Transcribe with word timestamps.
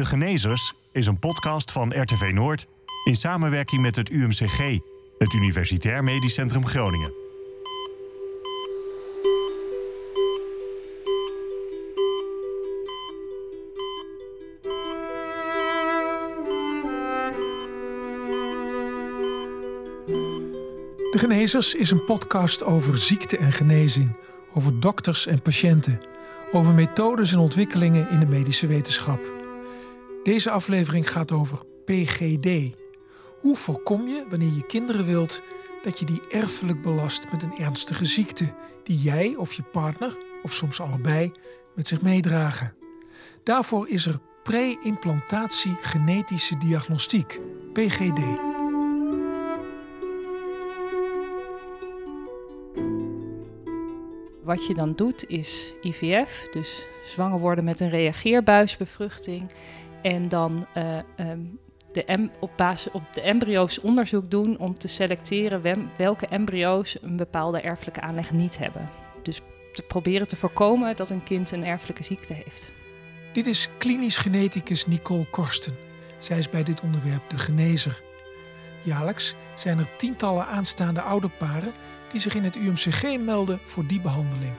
De 0.00 0.06
Genezers 0.06 0.74
is 0.92 1.06
een 1.06 1.18
podcast 1.18 1.72
van 1.72 2.00
RTV 2.02 2.30
Noord 2.34 2.66
in 3.04 3.16
samenwerking 3.16 3.82
met 3.82 3.96
het 3.96 4.10
UMCG, 4.10 4.78
het 5.18 5.32
Universitair 5.32 6.04
Medisch 6.04 6.34
Centrum 6.34 6.66
Groningen. 6.66 7.12
De 21.10 21.18
Genezers 21.18 21.74
is 21.74 21.90
een 21.90 22.04
podcast 22.04 22.62
over 22.62 22.98
ziekte 22.98 23.36
en 23.36 23.52
genezing, 23.52 24.16
over 24.54 24.80
dokters 24.80 25.26
en 25.26 25.42
patiënten, 25.42 26.00
over 26.52 26.74
methodes 26.74 27.32
en 27.32 27.38
ontwikkelingen 27.38 28.10
in 28.10 28.20
de 28.20 28.26
medische 28.26 28.66
wetenschap. 28.66 29.39
Deze 30.22 30.50
aflevering 30.50 31.10
gaat 31.10 31.32
over 31.32 31.58
PGD. 31.84 32.76
Hoe 33.40 33.56
voorkom 33.56 34.06
je, 34.06 34.24
wanneer 34.28 34.52
je 34.52 34.66
kinderen 34.66 35.06
wilt, 35.06 35.42
dat 35.82 35.98
je 35.98 36.04
die 36.04 36.20
erfelijk 36.28 36.82
belast 36.82 37.26
met 37.32 37.42
een 37.42 37.56
ernstige 37.58 38.04
ziekte 38.04 38.54
die 38.84 38.98
jij 38.98 39.34
of 39.36 39.52
je 39.52 39.62
partner, 39.62 40.16
of 40.42 40.52
soms 40.52 40.80
allebei, 40.80 41.32
met 41.74 41.88
zich 41.88 42.02
meedragen? 42.02 42.74
Daarvoor 43.42 43.88
is 43.88 44.06
er 44.06 44.18
pre-implantatie 44.42 45.76
genetische 45.80 46.58
diagnostiek, 46.58 47.40
PGD. 47.72 48.20
Wat 54.42 54.66
je 54.66 54.74
dan 54.74 54.92
doet 54.94 55.24
is 55.28 55.74
IVF, 55.82 56.48
dus 56.50 56.86
zwanger 57.04 57.38
worden 57.38 57.64
met 57.64 57.80
een 57.80 57.88
reageerbuisbevruchting. 57.88 59.50
En 60.02 60.28
dan 60.28 60.66
uh, 60.76 60.98
um, 61.30 61.58
de 61.92 62.04
em 62.04 62.30
op 62.40 62.50
basis 62.56 62.92
op 62.92 63.02
de 63.12 63.20
embryo's 63.20 63.80
onderzoek 63.80 64.30
doen 64.30 64.58
om 64.58 64.78
te 64.78 64.88
selecteren 64.88 65.88
welke 65.96 66.26
embryo's 66.26 66.98
een 67.02 67.16
bepaalde 67.16 67.60
erfelijke 67.60 68.00
aanleg 68.00 68.32
niet 68.32 68.58
hebben. 68.58 68.90
Dus 69.22 69.40
te 69.72 69.82
proberen 69.82 70.28
te 70.28 70.36
voorkomen 70.36 70.96
dat 70.96 71.10
een 71.10 71.22
kind 71.22 71.50
een 71.50 71.64
erfelijke 71.64 72.02
ziekte 72.02 72.32
heeft. 72.32 72.72
Dit 73.32 73.46
is 73.46 73.68
klinisch 73.78 74.16
geneticus 74.16 74.86
Nicole 74.86 75.26
Korsten. 75.30 75.76
Zij 76.18 76.38
is 76.38 76.50
bij 76.50 76.62
dit 76.62 76.80
onderwerp 76.80 77.30
de 77.30 77.38
genezer. 77.38 78.02
Jaarlijks 78.82 79.34
zijn 79.56 79.78
er 79.78 79.96
tientallen 79.96 80.46
aanstaande 80.46 81.00
ouderparen 81.00 81.72
die 82.12 82.20
zich 82.20 82.34
in 82.34 82.44
het 82.44 82.56
UMCG 82.56 83.18
melden 83.18 83.60
voor 83.62 83.86
die 83.86 84.00
behandeling. 84.00 84.52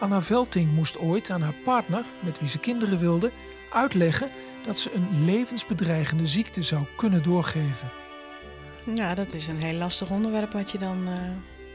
Anna 0.00 0.22
Velting 0.22 0.72
moest 0.72 0.98
ooit 0.98 1.30
aan 1.30 1.42
haar 1.42 1.54
partner, 1.64 2.04
met 2.20 2.38
wie 2.38 2.48
ze 2.48 2.58
kinderen 2.58 2.98
wilde, 2.98 3.30
uitleggen 3.70 4.30
dat 4.64 4.78
ze 4.78 4.92
een 4.94 5.24
levensbedreigende 5.24 6.26
ziekte 6.26 6.62
zou 6.62 6.84
kunnen 6.96 7.22
doorgeven. 7.22 7.90
Ja, 8.94 9.14
dat 9.14 9.34
is 9.34 9.46
een 9.46 9.62
heel 9.62 9.78
lastig 9.78 10.10
onderwerp 10.10 10.52
wat 10.52 10.70
je 10.70 10.78
dan 10.78 11.08
uh, 11.08 11.14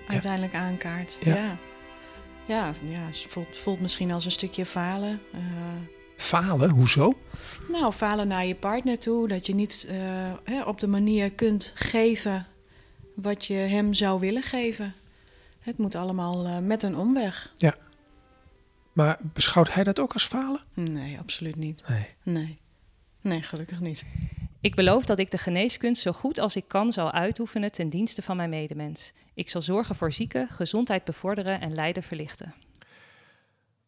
uiteindelijk 0.07 0.53
ja. 0.53 0.59
aankaart. 0.59 1.17
Ja, 1.21 1.35
ja, 1.35 1.57
ja, 2.45 2.73
ja 2.83 2.99
het 2.99 3.25
voelt, 3.29 3.57
voelt, 3.57 3.79
misschien 3.79 4.11
als 4.11 4.25
een 4.25 4.31
stukje 4.31 4.65
falen. 4.65 5.21
Uh, 5.37 5.43
falen? 6.15 6.69
Hoezo? 6.69 7.19
Nou, 7.71 7.91
falen 7.91 8.27
naar 8.27 8.45
je 8.45 8.55
partner 8.55 8.99
toe. 8.99 9.27
Dat 9.27 9.45
je 9.45 9.55
niet 9.55 9.87
uh, 9.89 9.95
hè, 10.43 10.63
op 10.63 10.79
de 10.79 10.87
manier 10.87 11.31
kunt 11.31 11.71
geven 11.75 12.47
wat 13.15 13.45
je 13.45 13.53
hem 13.53 13.93
zou 13.93 14.19
willen 14.19 14.43
geven. 14.43 14.93
Het 15.59 15.77
moet 15.77 15.95
allemaal 15.95 16.61
met 16.61 16.83
een 16.83 16.97
omweg. 16.97 17.53
Ja. 17.55 17.75
Maar 18.93 19.17
beschouwt 19.21 19.73
hij 19.73 19.83
dat 19.83 19.99
ook 19.99 20.13
als 20.13 20.27
falen? 20.27 20.61
Nee, 20.73 21.19
absoluut 21.19 21.55
niet. 21.55 21.83
Nee. 21.87 22.07
Nee, 22.23 22.59
nee 23.21 23.41
gelukkig 23.41 23.79
niet. 23.79 24.03
Ik 24.61 24.75
beloof 24.75 25.05
dat 25.05 25.19
ik 25.19 25.31
de 25.31 25.37
geneeskunst 25.37 26.01
zo 26.01 26.11
goed 26.11 26.39
als 26.39 26.55
ik 26.55 26.67
kan 26.67 26.91
zal 26.91 27.11
uitoefenen 27.11 27.71
ten 27.71 27.89
dienste 27.89 28.21
van 28.21 28.37
mijn 28.37 28.49
medemens. 28.49 29.13
Ik 29.33 29.49
zal 29.49 29.61
zorgen 29.61 29.95
voor 29.95 30.11
zieken, 30.11 30.47
gezondheid 30.47 31.03
bevorderen 31.03 31.61
en 31.61 31.73
lijden 31.73 32.03
verlichten. 32.03 32.53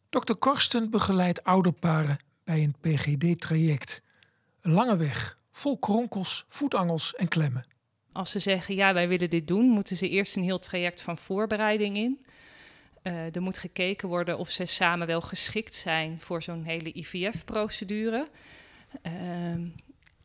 Dr. 0.09 0.33
Korsten 0.33 0.89
begeleidt 0.89 1.43
ouderparen 1.43 2.17
bij 2.43 2.63
een 2.63 2.75
PGD-traject. 2.81 4.01
Een 4.61 4.71
lange 4.71 4.97
weg, 4.97 5.37
vol 5.51 5.79
kronkels, 5.79 6.45
voetangels 6.49 7.15
en 7.15 7.27
klemmen. 7.27 7.65
Als 8.11 8.31
ze 8.31 8.39
zeggen 8.39 8.75
ja, 8.75 8.93
wij 8.93 9.07
willen 9.07 9.29
dit 9.29 9.47
doen, 9.47 9.65
moeten 9.65 9.97
ze 9.97 10.09
eerst 10.09 10.35
een 10.35 10.43
heel 10.43 10.59
traject 10.59 11.01
van 11.01 11.17
voorbereiding 11.17 11.97
in. 11.97 12.25
Uh, 13.03 13.35
er 13.35 13.41
moet 13.41 13.57
gekeken 13.57 14.07
worden 14.07 14.37
of 14.37 14.49
ze 14.49 14.65
samen 14.65 15.07
wel 15.07 15.21
geschikt 15.21 15.75
zijn 15.75 16.19
voor 16.19 16.43
zo'n 16.43 16.63
hele 16.63 16.91
IVF-procedure. 16.93 18.27
Uh, 19.03 19.11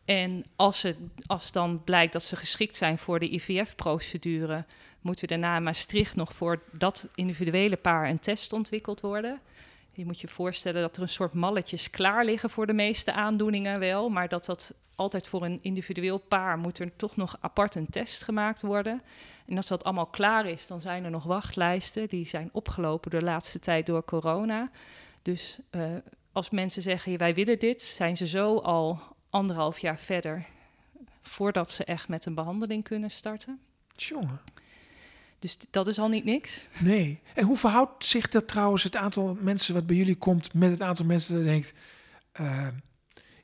en 0.05 0.45
als, 0.57 0.83
het, 0.83 0.97
als 1.27 1.53
dan 1.53 1.85
blijkt 1.85 2.13
dat 2.13 2.23
ze 2.23 2.37
geschikt 2.37 2.77
zijn 2.77 2.99
voor 2.99 3.19
de 3.19 3.35
IVF-procedure, 3.35 4.65
moet 5.01 5.23
er 5.23 5.29
daarna 5.29 5.57
in 5.57 5.63
Maastricht 5.63 6.17
nog 6.17 6.35
voor 6.35 6.63
dat 6.73 7.09
individuele 7.15 7.77
paar 7.77 8.09
een 8.09 8.19
test 8.19 8.53
ontwikkeld 8.53 9.01
worden. 9.01 9.41
Je 9.93 10.05
moet 10.05 10.21
je 10.21 10.29
voorstellen 10.29 10.81
dat 10.81 10.97
er 10.97 11.03
een 11.03 11.09
soort 11.09 11.33
malletjes 11.33 11.91
klaar 11.91 12.25
liggen 12.25 12.51
voor 12.51 12.67
de 12.67 12.73
meeste 12.73 13.13
aandoeningen 13.13 13.79
wel, 13.79 14.09
maar 14.09 14.29
dat 14.29 14.45
dat 14.45 14.75
altijd 14.95 15.27
voor 15.27 15.45
een 15.45 15.59
individueel 15.63 16.19
paar 16.19 16.59
moet 16.59 16.79
er 16.79 16.97
toch 16.97 17.17
nog 17.17 17.37
apart 17.41 17.75
een 17.75 17.91
test 17.91 18.23
gemaakt 18.23 18.63
worden. 18.63 19.03
En 19.47 19.57
als 19.57 19.67
dat 19.67 19.85
allemaal 19.85 20.07
klaar 20.07 20.47
is, 20.47 20.67
dan 20.67 20.81
zijn 20.81 21.05
er 21.05 21.11
nog 21.11 21.25
wachtlijsten. 21.25 22.09
Die 22.09 22.27
zijn 22.27 22.49
opgelopen 22.53 23.11
de 23.11 23.23
laatste 23.23 23.59
tijd 23.59 23.87
door 23.87 24.05
corona. 24.05 24.71
Dus 25.23 25.59
uh, 25.71 25.83
als 26.35 26.51
mensen 26.51 26.83
zeggen, 26.83 27.19
wij 27.19 27.35
willen 27.35 27.59
dit, 27.59 27.83
zijn 27.83 28.17
ze 28.17 28.27
zo 28.27 28.59
al 28.59 29.01
anderhalf 29.31 29.79
jaar 29.79 29.99
verder 29.99 30.47
voordat 31.23 31.71
ze 31.71 31.85
echt 31.85 32.09
met 32.09 32.27
een 32.27 32.35
behandeling 32.35 32.85
kunnen 32.85 33.11
starten. 33.11 33.61
Jongen. 33.97 34.41
Dus 35.39 35.57
dat 35.71 35.87
is 35.87 35.99
al 35.99 36.09
niet 36.09 36.25
niks. 36.25 36.67
Nee. 36.79 37.21
En 37.35 37.45
hoe 37.45 37.57
verhoudt 37.57 38.05
zich 38.05 38.29
dat 38.29 38.49
trouwens, 38.49 38.83
het 38.83 38.97
aantal 38.97 39.37
mensen 39.41 39.75
wat 39.75 39.87
bij 39.87 39.97
jullie 39.97 40.17
komt, 40.17 40.55
met 40.55 40.71
het 40.71 40.83
aantal 40.83 41.05
mensen 41.05 41.35
dat 41.35 41.45
denkt: 41.45 41.73
uh, 42.41 42.69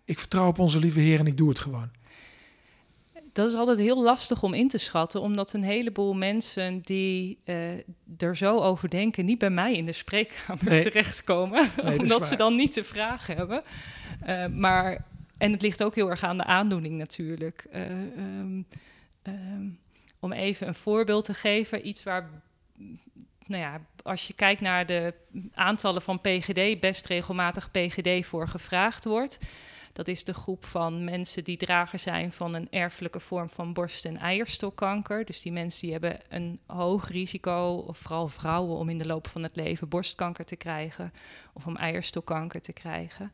ik 0.05 0.19
vertrouw 0.19 0.49
op 0.49 0.59
onze 0.59 0.79
lieve 0.79 1.00
Heer 1.00 1.19
en 1.19 1.27
ik 1.27 1.37
doe 1.37 1.49
het 1.49 1.59
gewoon? 1.59 1.91
Dat 3.33 3.49
is 3.49 3.55
altijd 3.55 3.79
heel 3.79 4.03
lastig 4.03 4.43
om 4.43 4.55
in 4.55 4.69
te 4.69 4.79
schatten, 4.79 5.21
omdat 5.21 5.53
een 5.53 5.63
heleboel 5.63 6.15
mensen 6.15 6.81
die 6.81 7.39
uh, 7.45 7.71
er 8.19 8.37
zo 8.37 8.59
over 8.59 8.91
denken, 8.91 9.25
niet 9.25 9.39
bij 9.39 9.51
mij 9.51 9.75
in 9.75 9.85
de 9.85 9.93
spreekkamer 9.93 10.65
nee. 10.65 10.83
terechtkomen, 10.83 11.71
nee, 11.83 11.99
omdat 11.99 12.27
ze 12.27 12.37
dan 12.37 12.57
niet 12.57 12.75
de 12.75 12.85
vraag 12.85 13.27
hebben. 13.27 13.63
Uh, 14.27 14.47
maar, 14.47 15.05
en 15.39 15.53
het 15.53 15.63
ligt 15.63 15.83
ook 15.83 15.95
heel 15.95 16.11
erg 16.11 16.25
aan 16.25 16.37
de 16.37 16.45
aandoening 16.45 16.99
natuurlijk. 16.99 17.67
Um, 17.75 18.67
um, 19.23 19.79
om 20.21 20.33
even 20.33 20.69
een 20.69 20.75
voorbeeld 20.75 21.25
te 21.25 21.35
geven, 21.35 21.87
iets 21.87 22.03
waar, 22.03 22.31
nou 23.47 23.62
ja, 23.62 23.81
als 24.03 24.27
je 24.27 24.33
kijkt 24.33 24.61
naar 24.61 24.87
de 24.87 25.15
aantallen 25.55 26.03
van 26.03 26.21
PGD, 26.21 26.81
best 26.81 27.07
regelmatig 27.07 27.71
PGD 27.71 28.27
voor 28.27 28.49
gevraagd 28.49 29.05
wordt. 29.05 29.39
Dat 29.93 30.09
is 30.09 30.25
de 30.25 30.34
groep 30.34 30.65
van 30.65 31.05
mensen 31.05 31.45
die 31.45 31.56
drager 31.56 31.99
zijn 31.99 32.33
van 32.33 32.55
een 32.55 32.71
erfelijke 32.71 33.21
vorm 33.21 33.49
van 33.49 33.73
borst- 33.73 34.05
en 34.05 34.17
eierstokkanker. 34.17 35.25
Dus 35.25 35.43
die 35.43 35.53
mensen 35.53 35.81
die 35.81 35.93
hebben 35.93 36.19
een 36.28 36.61
hoog 36.67 37.09
risico, 37.09 37.84
of 37.87 37.99
vooral 37.99 38.29
vrouwen, 38.29 38.77
om 38.77 38.89
in 38.89 38.99
de 38.99 39.06
loop 39.06 39.29
van 39.29 39.43
het 39.43 39.56
leven 39.56 39.89
borstkanker 39.89 40.45
te 40.45 40.56
krijgen 40.56 41.12
of 41.53 41.67
om 41.67 41.77
eierstokkanker 41.77 42.61
te 42.61 42.73
krijgen. 42.73 43.33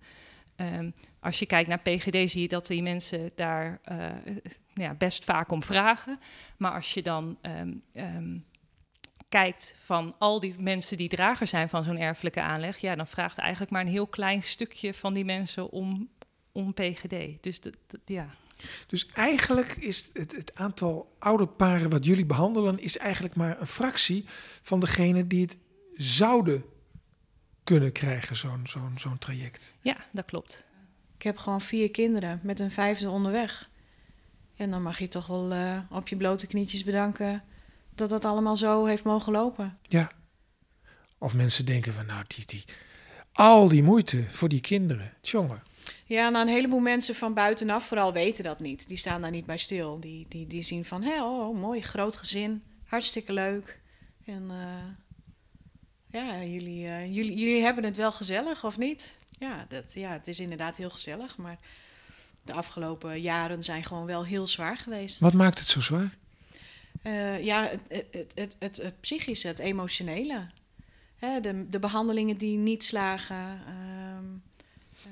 Um, 0.56 0.94
als 1.20 1.38
je 1.38 1.46
kijkt 1.46 1.68
naar 1.68 1.78
PGD 1.78 2.30
zie 2.30 2.42
je 2.42 2.48
dat 2.48 2.66
die 2.66 2.82
mensen 2.82 3.30
daar 3.34 3.80
uh, 3.92 4.36
ja, 4.74 4.94
best 4.94 5.24
vaak 5.24 5.50
om 5.50 5.62
vragen. 5.62 6.20
Maar 6.56 6.72
als 6.72 6.94
je 6.94 7.02
dan 7.02 7.38
um, 7.42 7.82
um, 7.92 8.44
kijkt 9.28 9.74
van 9.84 10.14
al 10.18 10.40
die 10.40 10.54
mensen 10.58 10.96
die 10.96 11.08
drager 11.08 11.46
zijn 11.46 11.68
van 11.68 11.84
zo'n 11.84 11.98
erfelijke 11.98 12.40
aanleg, 12.40 12.78
ja, 12.78 12.94
dan 12.94 13.06
vraagt 13.06 13.38
eigenlijk 13.38 13.70
maar 13.70 13.80
een 13.80 13.86
heel 13.86 14.06
klein 14.06 14.42
stukje 14.42 14.94
van 14.94 15.14
die 15.14 15.24
mensen 15.24 15.70
om, 15.70 16.08
om 16.56 16.74
PGD. 16.74 17.42
Dus 17.42 17.60
dat, 17.60 17.74
dat, 17.86 18.00
ja. 18.04 18.34
Dus 18.86 19.06
eigenlijk 19.06 19.76
is 19.76 20.10
het, 20.12 20.32
het 20.32 20.54
aantal 20.54 21.14
oude 21.18 21.46
paren 21.46 21.90
wat 21.90 22.04
jullie 22.04 22.26
behandelen, 22.26 22.78
is 22.78 22.98
eigenlijk 22.98 23.34
maar 23.34 23.60
een 23.60 23.66
fractie 23.66 24.24
van 24.62 24.80
degene 24.80 25.26
die 25.26 25.42
het 25.42 25.56
zouden 25.94 26.64
kunnen 27.64 27.92
krijgen, 27.92 28.36
zo'n 28.36 28.66
zo'n 28.66 28.92
zo'n 28.98 29.18
traject. 29.18 29.74
Ja, 29.80 29.96
dat 30.12 30.24
klopt. 30.24 30.66
Ik 31.16 31.22
heb 31.22 31.36
gewoon 31.36 31.60
vier 31.60 31.90
kinderen 31.90 32.40
met 32.42 32.60
een 32.60 32.70
vijfde 32.70 33.10
onderweg. 33.10 33.70
En 34.56 34.70
dan 34.70 34.82
mag 34.82 34.98
je 34.98 35.08
toch 35.08 35.26
wel 35.26 35.52
uh, 35.52 35.78
op 35.90 36.08
je 36.08 36.16
blote 36.16 36.46
knietjes 36.46 36.84
bedanken 36.84 37.42
dat 37.94 38.08
dat 38.08 38.24
allemaal 38.24 38.56
zo 38.56 38.84
heeft 38.84 39.04
mogen 39.04 39.32
lopen. 39.32 39.78
Ja. 39.82 40.10
Of 41.18 41.34
mensen 41.34 41.66
denken 41.66 41.92
van 41.92 42.06
nou, 42.06 42.24
die, 42.26 42.46
die, 42.46 42.64
al 43.32 43.68
die 43.68 43.82
moeite 43.82 44.24
voor 44.28 44.48
die 44.48 44.60
kinderen, 44.60 45.12
jongen. 45.22 45.62
Ja, 46.08 46.28
nou 46.28 46.46
een 46.46 46.52
heleboel 46.52 46.80
mensen 46.80 47.14
van 47.14 47.34
buitenaf 47.34 47.86
vooral 47.86 48.12
weten 48.12 48.44
dat 48.44 48.60
niet. 48.60 48.88
Die 48.88 48.96
staan 48.96 49.22
daar 49.22 49.30
niet 49.30 49.46
bij 49.46 49.58
stil. 49.58 50.00
Die, 50.00 50.26
die, 50.28 50.46
die 50.46 50.62
zien 50.62 50.84
van, 50.84 51.02
hé, 51.02 51.22
oh, 51.22 51.58
mooi, 51.58 51.82
groot 51.82 52.16
gezin, 52.16 52.62
hartstikke 52.84 53.32
leuk. 53.32 53.80
En 54.24 54.42
uh, 54.50 56.20
ja, 56.20 56.44
jullie, 56.44 56.84
uh, 56.84 57.14
jullie, 57.14 57.36
jullie 57.36 57.62
hebben 57.62 57.84
het 57.84 57.96
wel 57.96 58.12
gezellig, 58.12 58.64
of 58.64 58.78
niet? 58.78 59.12
Ja, 59.38 59.66
dat, 59.68 59.94
ja, 59.94 60.12
het 60.12 60.28
is 60.28 60.40
inderdaad 60.40 60.76
heel 60.76 60.90
gezellig, 60.90 61.36
maar 61.36 61.58
de 62.42 62.52
afgelopen 62.52 63.20
jaren 63.20 63.62
zijn 63.62 63.84
gewoon 63.84 64.06
wel 64.06 64.24
heel 64.24 64.46
zwaar 64.46 64.76
geweest. 64.76 65.20
Wat 65.20 65.32
maakt 65.32 65.58
het 65.58 65.68
zo 65.68 65.80
zwaar? 65.80 66.16
Uh, 67.02 67.44
ja, 67.44 67.68
het, 67.68 68.06
het, 68.10 68.32
het, 68.34 68.56
het, 68.58 68.76
het 68.76 69.00
psychische, 69.00 69.48
het 69.48 69.58
emotionele. 69.58 70.46
Hè, 71.16 71.40
de, 71.40 71.68
de 71.68 71.78
behandelingen 71.78 72.36
die 72.36 72.56
niet 72.56 72.84
slagen. 72.84 73.60
Uh, 73.68 74.05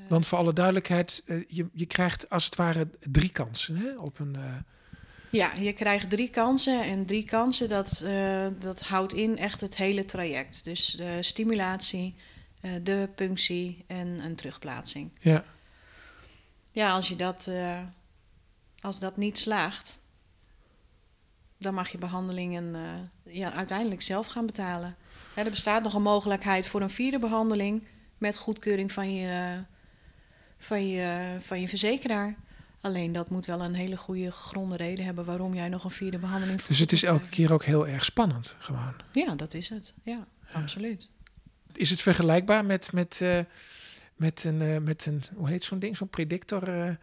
Want 0.08 0.26
voor 0.26 0.38
alle 0.38 0.52
duidelijkheid, 0.52 1.23
uh, 1.26 1.44
je, 1.49 1.69
je 1.73 1.87
krijgt 1.87 2.31
als 2.31 2.44
het 2.44 2.55
ware 2.55 2.88
drie 3.00 3.31
kansen 3.31 3.76
hè, 3.76 3.96
op 3.96 4.19
een. 4.19 4.37
Ja, 5.31 5.52
je 5.52 5.73
krijgt 5.73 6.11
drie 6.11 6.31
kansen. 6.31 6.82
En 6.82 7.06
drie 7.06 7.23
kansen, 7.23 7.69
dat, 7.69 8.05
dat 8.58 8.82
houdt 8.82 9.12
in 9.12 9.38
echt 9.38 9.61
het 9.61 9.76
hele 9.76 10.05
traject. 10.05 10.64
Dus 10.64 10.87
de 10.87 11.23
stimulatie, 11.23 12.14
de 12.82 13.08
punctie 13.14 13.85
en 13.87 14.06
een 14.25 14.35
terugplaatsing. 14.35 15.11
Ja. 15.20 15.44
Ja, 16.70 16.93
als 16.93 17.08
je 17.08 17.17
dat, 17.17 17.50
als 18.81 18.99
dat 18.99 19.17
niet 19.17 19.38
slaagt, 19.38 20.00
dan 21.58 21.75
mag 21.75 21.88
je 21.88 21.99
behandelingen 21.99 22.76
ja, 23.23 23.52
uiteindelijk 23.52 24.02
zelf 24.02 24.26
gaan 24.26 24.46
betalen. 24.46 24.96
Hè, 25.35 25.43
er 25.43 25.50
bestaat 25.50 25.82
nog 25.82 25.94
een 25.94 26.02
mogelijkheid 26.02 26.67
voor 26.67 26.81
een 26.81 26.91
vierde 26.91 27.19
behandeling 27.19 27.87
met 28.19 28.37
goedkeuring 28.37 28.93
van 28.93 29.14
je, 29.14 29.64
van 30.65 30.89
je, 30.89 31.37
van 31.41 31.61
je 31.61 31.69
verzekeraar. 31.69 32.35
Alleen 32.81 33.13
dat 33.13 33.31
moet 33.31 33.47
wel 33.47 33.61
een 33.61 33.75
hele 33.75 33.97
goede 33.97 34.33
gronde 34.33 34.77
reden 34.77 35.05
hebben 35.05 35.25
waarom 35.25 35.55
jij 35.55 35.69
nog 35.69 35.85
een 35.85 35.91
vierde 35.91 36.19
behandeling. 36.19 36.63
Dus 36.63 36.79
het 36.79 36.93
is 36.93 37.03
elke 37.03 37.29
keer 37.29 37.53
ook 37.53 37.65
heel 37.65 37.87
erg 37.89 38.05
spannend, 38.05 38.57
gewoon. 38.59 38.95
Ja, 39.13 39.35
dat 39.35 39.55
is 39.55 39.69
het. 39.69 39.95
Ja, 40.03 40.27
absoluut. 40.53 41.09
Is 41.73 41.91
het 41.91 42.01
vergelijkbaar 42.01 42.65
met, 42.65 42.93
met, 42.93 43.21
uh, 43.23 43.39
met, 44.17 44.45
een, 44.45 44.61
uh, 44.61 44.79
met 44.79 45.07
een, 45.07 45.23
hoe 45.35 45.49
heet 45.49 45.65
zo'n 45.65 45.79
ding, 45.79 45.97
zo'n 45.97 46.09
predictor 46.09 46.97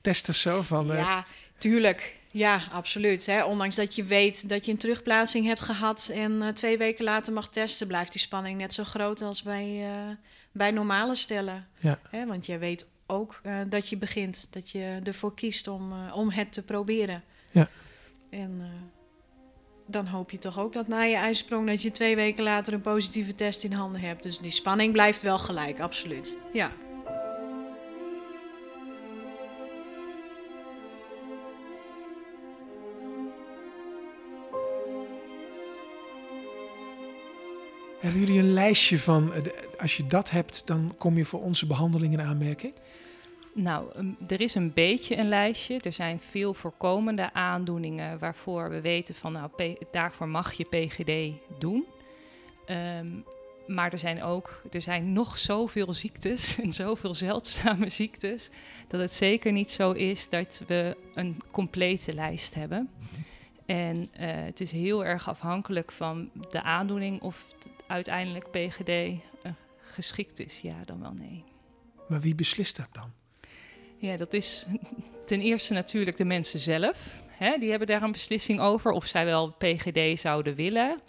test 0.00 0.28
of 0.28 0.36
zo? 0.36 0.62
Van, 0.62 0.86
ja, 0.86 1.24
tuurlijk. 1.58 2.16
Ja, 2.30 2.62
absoluut. 2.72 3.26
Hè. 3.26 3.44
Ondanks 3.44 3.74
dat 3.74 3.94
je 3.94 4.04
weet 4.04 4.48
dat 4.48 4.64
je 4.64 4.72
een 4.72 4.78
terugplaatsing 4.78 5.46
hebt 5.46 5.60
gehad 5.60 6.10
en 6.14 6.54
twee 6.54 6.78
weken 6.78 7.04
later 7.04 7.32
mag 7.32 7.48
testen, 7.48 7.86
blijft 7.86 8.12
die 8.12 8.20
spanning 8.20 8.58
net 8.58 8.74
zo 8.74 8.84
groot 8.84 9.22
als 9.22 9.42
bij, 9.42 9.86
bij 10.52 10.70
normale 10.70 11.14
stellen. 11.14 11.66
Ja. 11.78 11.98
Hè, 12.10 12.26
want 12.26 12.46
jij 12.46 12.58
weet 12.58 12.86
ook 13.10 13.40
uh, 13.46 13.60
dat 13.68 13.88
je 13.88 13.96
begint, 13.96 14.46
dat 14.50 14.70
je 14.70 15.00
ervoor 15.04 15.34
kiest 15.34 15.68
om, 15.68 15.92
om 16.14 16.30
het 16.30 16.52
te 16.52 16.62
proberen. 16.62 17.22
Ja. 17.50 17.68
En 18.30 18.62
dan 19.86 20.06
hoop 20.06 20.30
je 20.30 20.38
toch 20.38 20.58
ook 20.58 20.72
dat 20.72 20.88
na 20.88 21.02
je 21.02 21.16
ijsprong 21.16 21.66
dat 21.66 21.82
je 21.82 21.90
twee 21.90 22.16
weken 22.16 22.44
later 22.44 22.72
een 22.72 22.80
positieve 22.80 23.34
test 23.34 23.64
in 23.64 23.72
handen 23.72 24.00
hebt. 24.00 24.22
Dus 24.22 24.38
die 24.38 24.50
spanning 24.50 24.92
blijft 24.92 25.22
wel 25.22 25.38
gelijk, 25.38 25.80
absoluut. 25.80 26.36
Ja. 26.52 26.70
Hebben 38.00 38.20
jullie 38.20 38.38
een 38.38 38.52
lijstje 38.52 38.98
van, 38.98 39.32
eh, 39.32 39.42
als 39.80 39.96
je 39.96 40.06
dat 40.06 40.30
hebt, 40.30 40.66
dan 40.66 40.94
kom 40.98 41.16
je 41.16 41.24
voor 41.24 41.42
onze 41.42 41.66
behandeling 41.66 42.12
in 42.12 42.20
aanmerking? 42.20 42.74
Nou, 43.54 43.92
er 44.28 44.40
is 44.40 44.54
een 44.54 44.72
beetje 44.72 45.16
een 45.16 45.28
lijstje. 45.28 45.78
Er 45.80 45.92
zijn 45.92 46.20
veel 46.20 46.54
voorkomende 46.54 47.32
aandoeningen 47.32 48.18
waarvoor 48.18 48.70
we 48.70 48.80
weten 48.80 49.14
van, 49.14 49.32
nou, 49.32 49.76
daarvoor 49.90 50.28
mag 50.28 50.52
je 50.52 50.64
PGD 50.64 51.40
doen. 51.58 51.84
Um, 53.00 53.24
maar 53.66 53.92
er 53.92 53.98
zijn 53.98 54.22
ook, 54.22 54.62
er 54.70 54.80
zijn 54.80 55.12
nog 55.12 55.38
zoveel 55.38 55.92
ziektes 55.92 56.56
en 56.62 56.72
zoveel 56.72 57.14
zeldzame 57.14 57.88
ziektes, 57.88 58.50
dat 58.88 59.00
het 59.00 59.10
zeker 59.10 59.52
niet 59.52 59.70
zo 59.70 59.92
is 59.92 60.28
dat 60.28 60.62
we 60.66 60.96
een 61.14 61.36
complete 61.50 62.14
lijst 62.14 62.54
hebben. 62.54 62.90
En 63.66 63.96
uh, 63.96 64.08
het 64.20 64.60
is 64.60 64.72
heel 64.72 65.04
erg 65.04 65.28
afhankelijk 65.28 65.92
van 65.92 66.30
de 66.48 66.62
aandoening 66.62 67.22
of 67.22 67.46
uiteindelijk 67.86 68.50
PGD 68.50 69.22
geschikt 69.90 70.38
is, 70.38 70.60
ja 70.60 70.84
dan 70.84 71.00
wel 71.00 71.12
nee. 71.12 71.44
Maar 72.08 72.20
wie 72.20 72.34
beslist 72.34 72.76
dat 72.76 72.88
dan? 72.92 73.12
Ja, 73.98 74.16
dat 74.16 74.32
is 74.32 74.66
ten 75.26 75.40
eerste 75.40 75.74
natuurlijk 75.74 76.16
de 76.16 76.24
mensen 76.24 76.60
zelf. 76.60 77.22
Hè, 77.28 77.58
die 77.58 77.70
hebben 77.70 77.88
daar 77.88 78.02
een 78.02 78.12
beslissing 78.12 78.60
over 78.60 78.90
of 78.90 79.06
zij 79.06 79.24
wel 79.24 79.50
PGD 79.50 80.20
zouden 80.20 80.54
willen. 80.54 81.00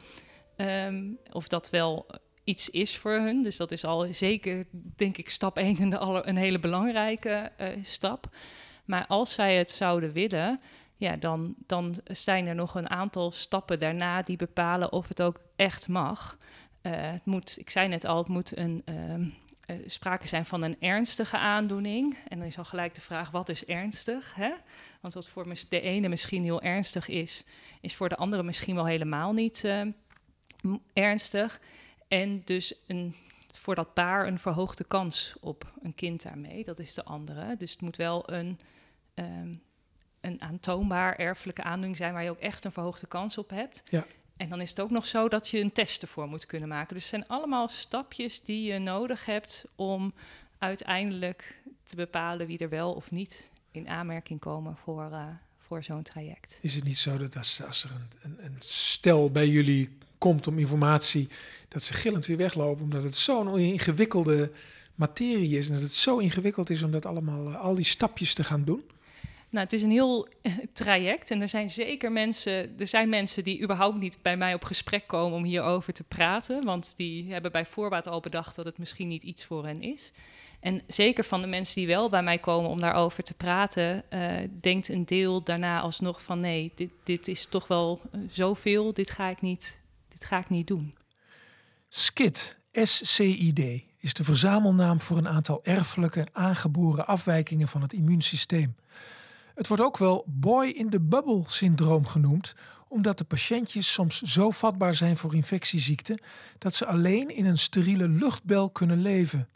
Um, 0.57 1.17
of 1.31 1.47
dat 1.47 1.69
wel 1.69 2.05
iets 2.43 2.69
is 2.69 2.97
voor 2.97 3.11
hun. 3.11 3.43
Dus 3.43 3.57
dat 3.57 3.71
is 3.71 3.85
al 3.85 4.07
zeker, 4.13 4.65
denk 4.95 5.17
ik, 5.17 5.29
stap 5.29 5.57
1 5.57 5.77
en 5.77 5.89
de 5.89 5.97
aller, 5.97 6.27
een 6.27 6.37
hele 6.37 6.59
belangrijke 6.59 7.51
uh, 7.61 7.67
stap. 7.81 8.35
Maar 8.85 9.05
als 9.07 9.33
zij 9.33 9.55
het 9.55 9.71
zouden 9.71 10.11
willen, 10.11 10.59
ja, 10.97 11.15
dan, 11.15 11.55
dan 11.65 11.95
zijn 12.03 12.47
er 12.47 12.55
nog 12.55 12.75
een 12.75 12.89
aantal 12.89 13.31
stappen 13.31 13.79
daarna 13.79 14.21
die 14.21 14.37
bepalen 14.37 14.91
of 14.91 15.07
het 15.07 15.21
ook 15.21 15.39
echt 15.55 15.87
mag. 15.87 16.37
Uh, 16.83 16.91
het 16.93 17.25
moet, 17.25 17.55
ik 17.59 17.69
zei 17.69 17.87
net 17.87 18.05
al, 18.05 18.17
het 18.17 18.27
moet 18.27 18.57
een, 18.57 18.83
uh, 18.89 19.15
uh, 19.15 19.83
sprake 19.85 20.27
zijn 20.27 20.45
van 20.45 20.63
een 20.63 20.75
ernstige 20.79 21.37
aandoening. 21.37 22.17
En 22.27 22.37
dan 22.37 22.47
is 22.47 22.57
al 22.57 22.65
gelijk 22.65 22.93
de 22.93 23.01
vraag, 23.01 23.31
wat 23.31 23.49
is 23.49 23.65
ernstig? 23.65 24.35
Hè? 24.35 24.51
Want 24.99 25.13
wat 25.13 25.27
voor 25.27 25.47
de 25.69 25.81
ene 25.81 26.09
misschien 26.09 26.43
heel 26.43 26.61
ernstig 26.61 27.07
is, 27.07 27.43
is 27.81 27.95
voor 27.95 28.09
de 28.09 28.15
andere 28.15 28.43
misschien 28.43 28.75
wel 28.75 28.85
helemaal 28.85 29.33
niet 29.33 29.67
ernstig. 30.93 31.59
En 32.07 32.41
dus 32.45 32.73
een, 32.87 33.15
voor 33.61 33.75
dat 33.75 33.93
paar 33.93 34.27
een 34.27 34.39
verhoogde 34.39 34.83
kans 34.83 35.35
op 35.39 35.71
een 35.81 35.95
kind 35.95 36.23
daarmee. 36.23 36.63
Dat 36.63 36.79
is 36.79 36.93
de 36.93 37.03
andere. 37.03 37.57
Dus 37.57 37.71
het 37.71 37.81
moet 37.81 37.95
wel 37.95 38.31
een, 38.31 38.59
um, 39.15 39.61
een 40.21 40.41
aantoonbaar 40.41 41.15
erfelijke 41.15 41.63
aandoening 41.63 41.97
zijn 41.97 42.13
waar 42.13 42.23
je 42.23 42.29
ook 42.29 42.39
echt 42.39 42.65
een 42.65 42.71
verhoogde 42.71 43.07
kans 43.07 43.37
op 43.37 43.49
hebt. 43.49 43.83
Ja. 43.89 44.05
En 44.41 44.49
dan 44.49 44.61
is 44.61 44.69
het 44.69 44.79
ook 44.79 44.89
nog 44.89 45.05
zo 45.05 45.27
dat 45.27 45.47
je 45.47 45.59
een 45.59 45.71
test 45.71 46.01
ervoor 46.01 46.27
moet 46.27 46.45
kunnen 46.45 46.69
maken. 46.69 46.93
Dus 46.93 47.11
het 47.11 47.11
zijn 47.11 47.27
allemaal 47.27 47.67
stapjes 47.67 48.41
die 48.43 48.73
je 48.73 48.79
nodig 48.79 49.25
hebt 49.25 49.65
om 49.75 50.13
uiteindelijk 50.57 51.55
te 51.83 51.95
bepalen 51.95 52.47
wie 52.47 52.57
er 52.57 52.69
wel 52.69 52.93
of 52.93 53.11
niet 53.11 53.49
in 53.71 53.87
aanmerking 53.87 54.39
komen 54.39 54.77
voor, 54.83 55.09
uh, 55.11 55.25
voor 55.59 55.83
zo'n 55.83 56.03
traject. 56.03 56.57
Is 56.61 56.75
het 56.75 56.83
niet 56.83 56.97
zo 56.97 57.17
dat 57.17 57.37
als, 57.37 57.61
als 57.63 57.83
er 57.83 57.91
een, 58.21 58.37
een, 58.39 58.55
stel 58.59 59.31
bij 59.31 59.47
jullie 59.47 59.89
komt 60.17 60.47
om 60.47 60.59
informatie, 60.59 61.27
dat 61.67 61.83
ze 61.83 61.93
gillend 61.93 62.25
weer 62.25 62.37
weglopen, 62.37 62.83
omdat 62.83 63.03
het 63.03 63.15
zo'n 63.15 63.59
ingewikkelde 63.59 64.51
materie 64.95 65.57
is 65.57 65.67
en 65.67 65.73
dat 65.73 65.81
het 65.81 65.93
zo 65.93 66.17
ingewikkeld 66.17 66.69
is 66.69 66.83
om 66.83 66.91
dat 66.91 67.05
allemaal, 67.05 67.49
uh, 67.49 67.59
al 67.59 67.75
die 67.75 67.85
stapjes 67.85 68.33
te 68.33 68.43
gaan 68.43 68.63
doen? 68.63 68.83
Nou, 69.51 69.63
het 69.63 69.73
is 69.73 69.83
een 69.83 69.91
heel 69.91 70.27
traject 70.73 71.31
en 71.31 71.41
er 71.41 71.49
zijn 71.49 71.69
zeker 71.69 72.11
mensen, 72.11 72.79
er 72.79 72.87
zijn 72.87 73.09
mensen 73.09 73.43
die 73.43 73.61
überhaupt 73.61 73.97
niet 73.97 74.17
bij 74.21 74.37
mij 74.37 74.53
op 74.53 74.63
gesprek 74.63 75.07
komen 75.07 75.37
om 75.37 75.43
hierover 75.43 75.93
te 75.93 76.03
praten, 76.03 76.63
want 76.63 76.93
die 76.95 77.31
hebben 77.31 77.51
bij 77.51 77.65
voorbaat 77.65 78.07
al 78.07 78.19
bedacht 78.19 78.55
dat 78.55 78.65
het 78.65 78.77
misschien 78.77 79.07
niet 79.07 79.23
iets 79.23 79.45
voor 79.45 79.65
hen 79.65 79.81
is. 79.81 80.11
En 80.59 80.81
zeker 80.87 81.23
van 81.23 81.41
de 81.41 81.47
mensen 81.47 81.75
die 81.75 81.87
wel 81.87 82.09
bij 82.09 82.23
mij 82.23 82.37
komen 82.37 82.69
om 82.69 82.79
daarover 82.79 83.23
te 83.23 83.33
praten, 83.33 84.03
uh, 84.09 84.33
denkt 84.61 84.89
een 84.89 85.05
deel 85.05 85.43
daarna 85.43 85.81
alsnog 85.81 86.23
van 86.23 86.39
nee, 86.39 86.71
dit, 86.75 86.93
dit 87.03 87.27
is 87.27 87.45
toch 87.45 87.67
wel 87.67 88.01
zoveel, 88.29 88.93
dit 88.93 89.09
ga 89.09 89.29
ik 89.29 89.41
niet, 89.41 89.81
dit 90.07 90.25
ga 90.25 90.37
ik 90.37 90.49
niet 90.49 90.67
doen. 90.67 90.93
SCID, 91.89 92.57
SCID, 92.71 93.83
is 93.97 94.13
de 94.13 94.23
verzamelnaam 94.23 95.01
voor 95.01 95.17
een 95.17 95.27
aantal 95.27 95.63
erfelijke 95.63 96.27
aangeboren 96.31 97.07
afwijkingen 97.07 97.67
van 97.67 97.81
het 97.81 97.93
immuunsysteem. 97.93 98.75
Het 99.55 99.67
wordt 99.67 99.83
ook 99.83 99.97
wel 99.97 100.23
boy 100.27 100.65
in 100.67 100.89
the 100.89 100.99
bubble 101.01 101.43
syndroom 101.45 102.05
genoemd, 102.05 102.53
omdat 102.87 103.17
de 103.17 103.23
patiëntjes 103.23 103.93
soms 103.93 104.21
zo 104.21 104.49
vatbaar 104.49 104.95
zijn 104.95 105.17
voor 105.17 105.35
infectieziekten 105.35 106.21
dat 106.57 106.75
ze 106.75 106.85
alleen 106.85 107.29
in 107.29 107.45
een 107.45 107.57
steriele 107.57 108.07
luchtbel 108.07 108.69
kunnen 108.69 109.01
leven. 109.01 109.49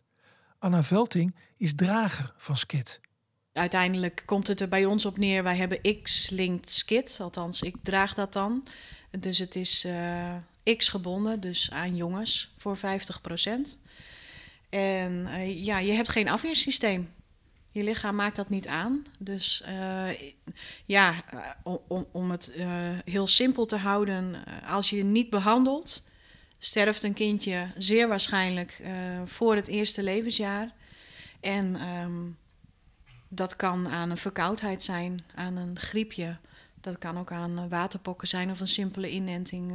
Anna 0.60 0.84
Velting 0.84 1.36
is 1.58 1.76
drager 1.76 2.34
van 2.38 2.56
SCID. 2.56 3.00
Uiteindelijk 3.54 4.24
komt 4.26 4.48
het 4.48 4.62
er 4.62 4.68
bij 4.68 4.86
ons 4.86 5.06
op 5.06 5.18
neer, 5.18 5.44
wij 5.44 5.56
hebben 5.56 6.02
X-linked 6.02 6.70
SCID, 6.70 7.18
althans 7.22 7.62
ik 7.62 7.76
draag 7.84 8.14
dat 8.14 8.34
dan. 8.34 8.68
Dus 9.20 9.38
het 9.38 9.56
is 9.56 9.86
uh, 9.86 10.36
X-gebonden, 10.78 11.40
dus 11.40 11.70
aan 11.72 11.96
jongens 11.96 12.54
voor 12.58 12.78
50% 12.78 12.80
En 14.70 15.28
uh, 15.28 15.64
ja, 15.64 15.78
je 15.78 15.92
hebt 15.92 16.10
geen 16.10 16.30
afweersysteem. 16.30 17.10
Je 17.76 17.84
lichaam 17.84 18.16
maakt 18.16 18.36
dat 18.36 18.50
niet 18.50 18.68
aan. 18.68 19.04
Dus 19.20 19.64
uh, 19.68 20.08
ja, 20.86 21.24
om, 21.64 22.08
om 22.12 22.32
het 22.32 22.52
uh, 22.56 22.68
heel 23.06 23.28
simpel 23.28 23.66
te 23.66 23.76
houden, 23.76 24.36
als 24.68 24.90
je 24.90 25.04
niet 25.04 25.30
behandelt, 25.30 26.04
sterft 26.58 27.04
een 27.04 27.14
kindje 27.14 27.68
zeer 27.78 28.08
waarschijnlijk 28.08 28.82
voor 29.26 29.56
het 29.56 29.68
eerste 29.68 30.04
levensjaar. 30.04 30.74
En 31.40 31.90
um, 31.90 32.38
dat 33.28 33.56
kan 33.56 33.88
aan 33.88 34.10
een 34.10 34.18
verkoudheid 34.18 34.84
zijn, 34.84 35.24
aan 35.34 35.56
een 35.56 35.80
griepje. 35.80 36.38
Dat 36.82 36.98
kan 36.98 37.18
ook 37.18 37.32
aan 37.32 37.70
waterpokken 37.70 38.28
zijn 38.28 38.52
of 38.52 38.60
een 38.60 38.68
simpele 38.68 39.12
inenting 39.12 39.74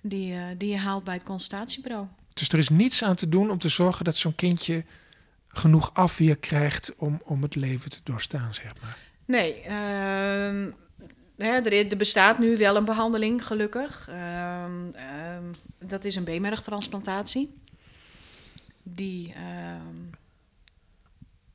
die, 0.00 0.56
die 0.56 0.70
je 0.70 0.78
haalt 0.78 1.04
bij 1.04 1.14
het 1.14 1.24
consultatiebureau. 1.24 2.06
Dus 2.34 2.48
er 2.48 2.58
is 2.58 2.68
niets 2.68 3.02
aan 3.02 3.16
te 3.16 3.28
doen 3.28 3.50
om 3.50 3.58
te 3.58 3.68
zorgen 3.68 4.04
dat 4.04 4.16
zo'n 4.16 4.34
kindje 4.34 4.84
genoeg 5.58 5.94
afweer 5.94 6.36
krijgt 6.36 6.94
om, 6.96 7.20
om 7.24 7.42
het 7.42 7.54
leven 7.54 7.90
te 7.90 8.00
doorstaan, 8.02 8.54
zeg 8.54 8.72
maar. 8.82 8.96
Nee, 9.24 9.64
uh, 9.64 10.64
er, 11.36 11.96
bestaat 11.96 12.38
nu 12.38 12.56
wel 12.56 12.76
een 12.76 12.84
behandeling, 12.84 13.46
gelukkig. 13.46 14.08
Ehm, 14.08 14.90
ehm, 14.94 15.44
dat 15.78 16.04
is 16.04 16.16
een 16.16 16.24
beenmergtransplantatie. 16.24 17.52
Die, 18.82 19.34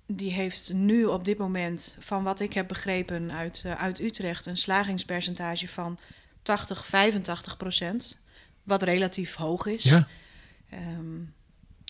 die 0.06 0.32
heeft 0.32 0.74
nu 0.74 1.06
op 1.06 1.26
dit 1.26 1.38
moment, 1.38 1.96
van 2.00 2.24
wat 2.24 2.40
ik 2.40 2.54
heb 2.54 2.68
begrepen 2.68 3.32
uit, 3.32 3.64
uh, 3.66 3.82
uit 3.82 4.00
Utrecht, 4.00 4.46
een 4.46 4.58
slagingspercentage 4.58 5.68
van 5.68 6.00
80, 6.42 6.86
85 6.86 7.58
procent. 7.58 8.18
Wat 8.64 8.84
relatief 8.84 9.36
hoog 9.36 9.66
is. 9.66 9.84
Ja. 9.84 10.08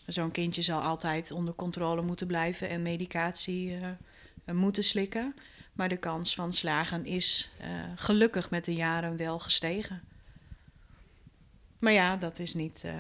Zo'n 0.06 0.32
kindje 0.32 0.62
zal 0.62 0.82
altijd 0.82 1.32
onder 1.32 1.54
controle 1.54 2.02
moeten 2.02 2.28
blijven 2.28 2.70
en 2.70 2.82
medicatie 2.82 3.70
uh, 3.70 4.56
moeten 4.56 4.84
slikken. 4.84 5.36
Maar 5.74 5.90
de 5.90 5.98
kans 5.98 6.36
van 6.36 6.54
slagen 6.54 7.06
is 7.06 7.52
uh, 7.62 7.68
gelukkig 7.96 8.50
met 8.50 8.66
de 8.66 8.74
jaren 8.74 9.18
wel 9.18 9.40
gestegen. 9.40 10.02
Maar 11.80 11.92
ja, 11.92 12.18
dat 12.18 12.40
is 12.40 12.54
niet, 12.54 12.84
uh, 12.86 12.94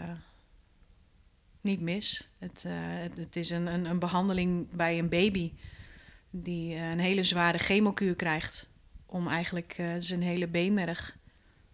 niet 1.62 1.81
mis. 1.81 2.27
Het, 2.39 2.65
het, 2.67 3.17
het, 3.17 3.36
is 3.36 3.50
een, 3.50 3.67
een, 3.67 3.86
een, 3.86 4.00
behandeling 4.00 4.72
bij 4.72 5.00
een 5.00 5.10
baby 5.10 5.51
die 6.29 6.75
een 6.75 7.00
hele 7.00 7.24
zware 7.24 7.57
chemokuur 7.57 8.15
krijgt. 8.15 8.67
Om 9.05 9.27
eigenlijk 9.27 9.75
zijn 10.00 10.22
hele 10.22 10.48
beenmerg, 10.48 11.17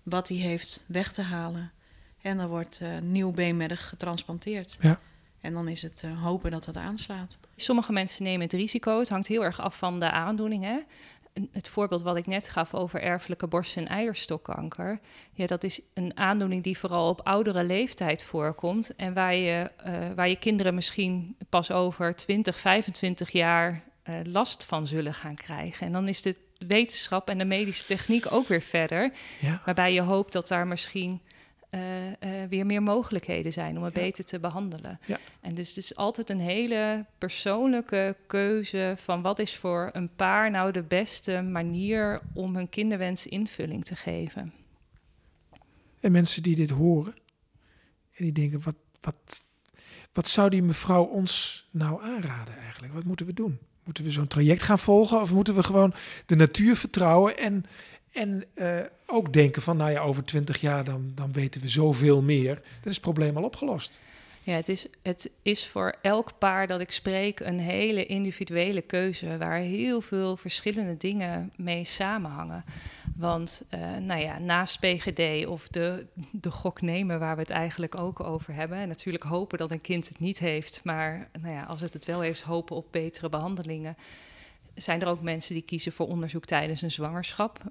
wat 0.03 0.27
hij 0.27 0.37
heeft, 0.37 0.83
weg 0.87 1.11
te 1.11 1.21
halen. 1.21 1.71
En 2.21 2.37
dan 2.37 2.47
wordt 2.47 2.81
nieuw 3.01 3.31
beenmerg 3.31 3.89
getransplanteerd. 3.89 4.77
Ja. 4.79 4.99
En 5.41 5.53
dan 5.53 5.67
is 5.67 5.81
het 5.81 6.01
uh, 6.05 6.23
hopen 6.23 6.51
dat 6.51 6.65
dat 6.65 6.75
aanslaat. 6.75 7.37
Sommige 7.55 7.91
mensen 7.91 8.23
nemen 8.23 8.41
het 8.41 8.53
risico. 8.53 8.99
Het 8.99 9.09
hangt 9.09 9.27
heel 9.27 9.43
erg 9.43 9.61
af 9.61 9.77
van 9.77 9.99
de 9.99 10.11
aandoening. 10.11 10.63
Hè? 10.63 10.79
Het 11.51 11.67
voorbeeld 11.67 12.01
wat 12.01 12.15
ik 12.15 12.27
net 12.27 12.49
gaf 12.49 12.73
over 12.73 13.01
erfelijke 13.01 13.47
borst- 13.47 13.77
en 13.77 13.87
eierstokkanker. 13.87 14.99
Ja, 15.33 15.47
dat 15.47 15.63
is 15.63 15.81
een 15.93 16.17
aandoening 16.17 16.63
die 16.63 16.77
vooral 16.77 17.09
op 17.09 17.21
oudere 17.21 17.63
leeftijd 17.63 18.23
voorkomt. 18.23 18.95
En 18.95 19.13
waar 19.13 19.35
je, 19.35 19.71
uh, 19.87 19.93
waar 20.15 20.29
je 20.29 20.35
kinderen 20.35 20.75
misschien 20.75 21.35
pas 21.49 21.71
over 21.71 22.15
20, 22.15 22.59
25 22.59 23.29
jaar 23.29 23.83
uh, 24.09 24.15
last 24.23 24.65
van 24.65 24.87
zullen 24.87 25.13
gaan 25.13 25.35
krijgen. 25.35 25.85
En 25.85 25.91
dan 25.91 26.07
is 26.07 26.21
de 26.21 26.35
wetenschap 26.67 27.29
en 27.29 27.37
de 27.37 27.45
medische 27.45 27.85
techniek 27.85 28.31
ook 28.31 28.47
weer 28.47 28.61
verder. 28.61 29.11
Ja. 29.39 29.61
Waarbij 29.65 29.93
je 29.93 30.01
hoopt 30.01 30.33
dat 30.33 30.47
daar 30.47 30.67
misschien 30.67 31.21
uh, 31.71 32.05
uh, 32.07 32.13
weer 32.49 32.65
meer 32.65 32.83
mogelijkheden 32.83 33.53
zijn 33.53 33.77
om 33.77 33.83
het 33.83 33.93
beter 33.93 34.23
te 34.23 34.39
behandelen. 34.39 34.99
Ja. 35.05 35.17
En 35.41 35.53
dus 35.53 35.67
het 35.67 35.77
is 35.77 35.95
altijd 35.95 36.29
een 36.29 36.39
hele 36.39 37.05
persoonlijke 37.17 38.15
keuze 38.27 38.93
van 38.97 39.21
wat 39.21 39.39
is 39.39 39.55
voor 39.55 39.89
een 39.93 40.15
paar 40.15 40.51
nou 40.51 40.71
de 40.71 40.83
beste 40.83 41.41
manier 41.41 42.21
om 42.33 42.55
hun 42.55 42.69
kinderwens 42.69 43.27
invulling 43.27 43.85
te 43.85 43.95
geven. 43.95 44.53
En 45.99 46.11
mensen 46.11 46.43
die 46.43 46.55
dit 46.55 46.69
horen 46.69 47.13
en 48.13 48.23
die 48.23 48.31
denken, 48.31 48.61
wat, 48.63 48.75
wat, 49.01 49.41
wat 50.13 50.27
zou 50.27 50.49
die 50.49 50.63
mevrouw 50.63 51.03
ons 51.03 51.67
nou 51.71 52.03
aanraden 52.03 52.57
eigenlijk? 52.57 52.93
Wat 52.93 53.03
moeten 53.03 53.25
we 53.25 53.33
doen? 53.33 53.59
Moeten 53.83 54.03
we 54.03 54.11
zo'n 54.11 54.27
traject 54.27 54.63
gaan 54.63 54.79
volgen 54.79 55.21
of 55.21 55.33
moeten 55.33 55.55
we 55.55 55.63
gewoon 55.63 55.93
de 56.25 56.35
natuur 56.35 56.75
vertrouwen 56.75 57.37
en, 57.37 57.65
en 58.11 58.43
uh, 58.55 58.79
ook 59.05 59.33
denken 59.33 59.61
van, 59.61 59.77
nou 59.77 59.91
ja, 59.91 60.01
over 60.01 60.23
twintig 60.23 60.61
jaar 60.61 60.83
dan, 60.83 61.11
dan 61.15 61.31
weten 61.31 61.61
we 61.61 61.67
zoveel 61.67 62.21
meer. 62.21 62.53
Dan 62.53 62.63
is 62.83 62.93
het 62.93 63.01
probleem 63.01 63.37
al 63.37 63.43
opgelost. 63.43 63.99
Ja, 64.43 64.55
het 64.55 64.69
is, 64.69 64.87
het 65.01 65.29
is 65.41 65.67
voor 65.67 65.95
elk 66.01 66.37
paar 66.37 66.67
dat 66.67 66.79
ik 66.79 66.91
spreek 66.91 67.39
een 67.39 67.59
hele 67.59 68.05
individuele 68.05 68.81
keuze 68.81 69.37
waar 69.37 69.57
heel 69.57 70.01
veel 70.01 70.37
verschillende 70.37 70.97
dingen 70.97 71.51
mee 71.55 71.83
samenhangen. 71.83 72.63
Want 73.15 73.61
uh, 73.73 73.97
nou 73.97 74.21
ja, 74.21 74.39
naast 74.39 74.79
PGD 74.79 75.45
of 75.45 75.67
de, 75.67 76.05
de 76.31 76.51
gok 76.51 76.81
nemen 76.81 77.19
waar 77.19 77.35
we 77.35 77.41
het 77.41 77.49
eigenlijk 77.49 77.97
ook 77.97 78.19
over 78.19 78.53
hebben. 78.53 78.77
En 78.77 78.87
natuurlijk 78.87 79.23
hopen 79.23 79.57
dat 79.57 79.71
een 79.71 79.81
kind 79.81 80.07
het 80.07 80.19
niet 80.19 80.39
heeft, 80.39 80.81
maar 80.83 81.27
nou 81.41 81.53
ja, 81.53 81.63
als 81.63 81.81
het 81.81 81.93
het 81.93 82.05
wel 82.05 82.21
heeft, 82.21 82.41
hopen 82.41 82.75
op 82.75 82.87
betere 82.91 83.29
behandelingen. 83.29 83.97
Zijn 84.75 85.01
er 85.01 85.07
ook 85.07 85.21
mensen 85.21 85.53
die 85.53 85.63
kiezen 85.63 85.91
voor 85.91 86.07
onderzoek 86.07 86.45
tijdens 86.45 86.81
een 86.81 86.91
zwangerschap? 86.91 87.61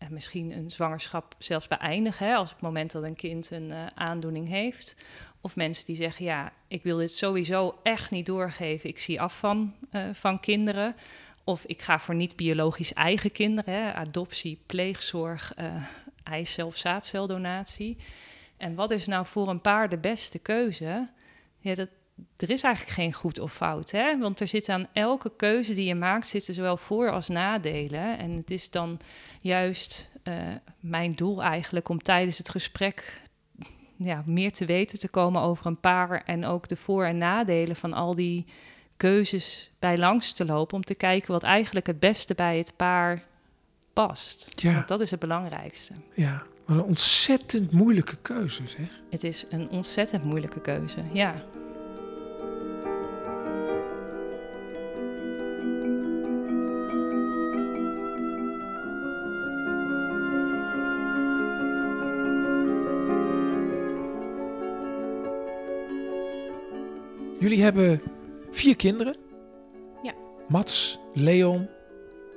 En 0.00 0.12
misschien 0.12 0.52
een 0.52 0.70
zwangerschap 0.70 1.34
zelfs 1.38 1.68
beëindigen, 1.68 2.26
hè, 2.26 2.34
als 2.34 2.50
het 2.50 2.60
moment 2.60 2.92
dat 2.92 3.02
een 3.02 3.14
kind 3.14 3.50
een 3.50 3.70
uh, 3.70 3.86
aandoening 3.94 4.48
heeft. 4.48 4.94
Of 5.40 5.56
mensen 5.56 5.86
die 5.86 5.96
zeggen, 5.96 6.24
ja, 6.24 6.52
ik 6.68 6.82
wil 6.82 6.96
dit 6.96 7.12
sowieso 7.12 7.78
echt 7.82 8.10
niet 8.10 8.26
doorgeven, 8.26 8.88
ik 8.88 8.98
zie 8.98 9.20
af 9.20 9.38
van, 9.38 9.74
uh, 9.92 10.04
van 10.12 10.40
kinderen. 10.40 10.96
Of 11.44 11.64
ik 11.64 11.82
ga 11.82 11.98
voor 11.98 12.14
niet-biologisch 12.14 12.92
eigen 12.92 13.32
kinderen, 13.32 13.74
hè, 13.74 13.92
adoptie, 13.92 14.62
pleegzorg, 14.66 15.52
uh, 15.58 15.84
eicel- 16.22 16.66
of 16.66 16.76
zaadceldonatie. 16.76 17.96
En 18.56 18.74
wat 18.74 18.90
is 18.90 19.06
nou 19.06 19.26
voor 19.26 19.48
een 19.48 19.60
paar 19.60 19.88
de 19.88 19.98
beste 19.98 20.38
keuze? 20.38 21.08
Ja, 21.58 21.74
dat, 21.74 21.88
er 22.36 22.50
is 22.50 22.62
eigenlijk 22.62 22.94
geen 22.94 23.12
goed 23.12 23.38
of 23.38 23.52
fout. 23.52 23.90
Hè? 23.90 24.18
Want 24.18 24.40
er 24.40 24.48
zit 24.48 24.68
aan 24.68 24.86
elke 24.92 25.32
keuze 25.36 25.74
die 25.74 25.86
je 25.86 25.94
maakt, 25.94 26.26
zitten 26.26 26.54
zowel 26.54 26.76
voor- 26.76 27.10
als 27.10 27.28
nadelen. 27.28 28.18
En 28.18 28.30
het 28.30 28.50
is 28.50 28.70
dan 28.70 29.00
juist 29.40 30.10
uh, 30.24 30.34
mijn 30.80 31.12
doel 31.12 31.42
eigenlijk 31.42 31.88
om 31.88 32.02
tijdens 32.02 32.38
het 32.38 32.48
gesprek 32.48 33.22
ja, 33.96 34.22
meer 34.26 34.52
te 34.52 34.64
weten 34.64 34.98
te 34.98 35.08
komen 35.08 35.42
over 35.42 35.66
een 35.66 35.80
paar 35.80 36.22
en 36.24 36.44
ook 36.44 36.68
de 36.68 36.76
voor- 36.76 37.04
en 37.04 37.18
nadelen 37.18 37.76
van 37.76 37.92
al 37.92 38.14
die 38.14 38.46
keuzes 38.96 39.70
bij 39.78 39.96
langs 39.96 40.32
te 40.32 40.44
lopen. 40.44 40.76
Om 40.76 40.84
te 40.84 40.94
kijken 40.94 41.32
wat 41.32 41.42
eigenlijk 41.42 41.86
het 41.86 42.00
beste 42.00 42.34
bij 42.34 42.58
het 42.58 42.72
paar 42.76 43.22
past. 43.92 44.52
Ja. 44.54 44.74
Want 44.74 44.88
dat 44.88 45.00
is 45.00 45.10
het 45.10 45.20
belangrijkste. 45.20 45.94
Ja, 46.14 46.42
wat 46.66 46.76
een 46.76 46.82
ontzettend 46.82 47.70
moeilijke 47.70 48.16
keuze 48.16 48.62
zeg. 48.66 49.02
Het 49.10 49.24
is 49.24 49.46
een 49.50 49.68
ontzettend 49.70 50.24
moeilijke 50.24 50.60
keuze, 50.60 51.02
ja. 51.12 51.44
Jullie 67.40 67.62
hebben 67.62 68.02
vier 68.50 68.76
kinderen. 68.76 69.16
Ja. 70.02 70.14
Mats, 70.48 70.98
Leon, 71.14 71.68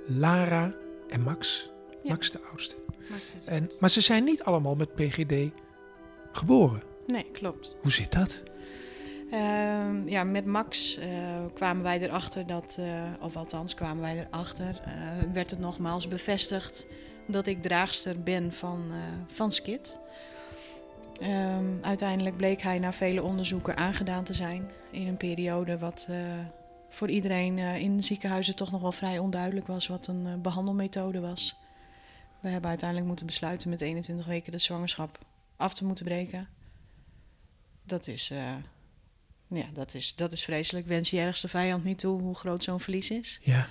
Lara 0.05 0.73
en 1.09 1.21
Max. 1.21 1.69
Max 2.03 2.31
de 2.31 2.39
oudste. 2.51 2.75
Max 3.09 3.47
en, 3.47 3.69
maar 3.79 3.89
ze 3.89 4.01
zijn 4.01 4.23
niet 4.23 4.43
allemaal 4.43 4.75
met 4.75 4.95
PGD 4.95 5.51
geboren. 6.31 6.81
Nee, 7.07 7.25
klopt. 7.31 7.77
Hoe 7.81 7.91
zit 7.91 8.11
dat? 8.11 8.43
Uh, 9.31 10.05
ja, 10.05 10.23
met 10.23 10.45
Max 10.45 10.97
uh, 10.97 11.05
kwamen 11.53 11.83
wij 11.83 11.99
erachter 11.99 12.47
dat, 12.47 12.77
uh, 12.79 12.85
of 13.21 13.35
althans 13.35 13.73
kwamen 13.73 14.01
wij 14.01 14.27
erachter, 14.27 14.81
uh, 14.87 15.33
werd 15.33 15.49
het 15.49 15.59
nogmaals 15.59 16.07
bevestigd 16.07 16.87
dat 17.27 17.47
ik 17.47 17.61
draagster 17.61 18.23
ben 18.23 18.51
van, 18.51 18.91
van 19.27 19.51
Skit. 19.51 19.99
Um, 21.21 21.79
uiteindelijk 21.81 22.37
bleek 22.37 22.61
hij 22.61 22.79
na 22.79 22.93
vele 22.93 23.23
onderzoeken 23.23 23.77
aangedaan 23.77 24.23
te 24.23 24.33
zijn 24.33 24.71
in 24.91 25.07
een 25.07 25.17
periode 25.17 25.77
wat 25.77 26.07
uh, 26.09 26.17
voor 26.89 27.09
iedereen 27.09 27.57
uh, 27.57 27.79
in 27.79 28.03
ziekenhuizen 28.03 28.55
toch 28.55 28.71
nog 28.71 28.81
wel 28.81 28.91
vrij 28.91 29.19
onduidelijk 29.19 29.67
was 29.67 29.87
wat 29.87 30.07
een 30.07 30.25
uh, 30.25 30.33
behandelmethode 30.33 31.19
was. 31.19 31.55
We 32.39 32.49
hebben 32.49 32.69
uiteindelijk 32.69 33.07
moeten 33.07 33.25
besluiten 33.25 33.69
met 33.69 33.81
21 33.81 34.25
weken 34.25 34.51
de 34.51 34.59
zwangerschap 34.59 35.25
af 35.57 35.73
te 35.73 35.85
moeten 35.85 36.05
breken. 36.05 36.47
Dat 37.85 38.07
is, 38.07 38.31
ja, 39.47 39.69
dat 39.73 39.93
is, 39.93 40.15
dat 40.15 40.31
is 40.31 40.43
vreselijk. 40.43 40.87
Wens 40.87 41.09
je 41.09 41.19
ergste 41.19 41.47
vijand 41.47 41.83
niet 41.83 41.99
toe 41.99 42.21
hoe 42.21 42.35
groot 42.35 42.63
zo'n 42.63 42.79
verlies 42.79 43.09
is. 43.09 43.39
Ja. 43.41 43.67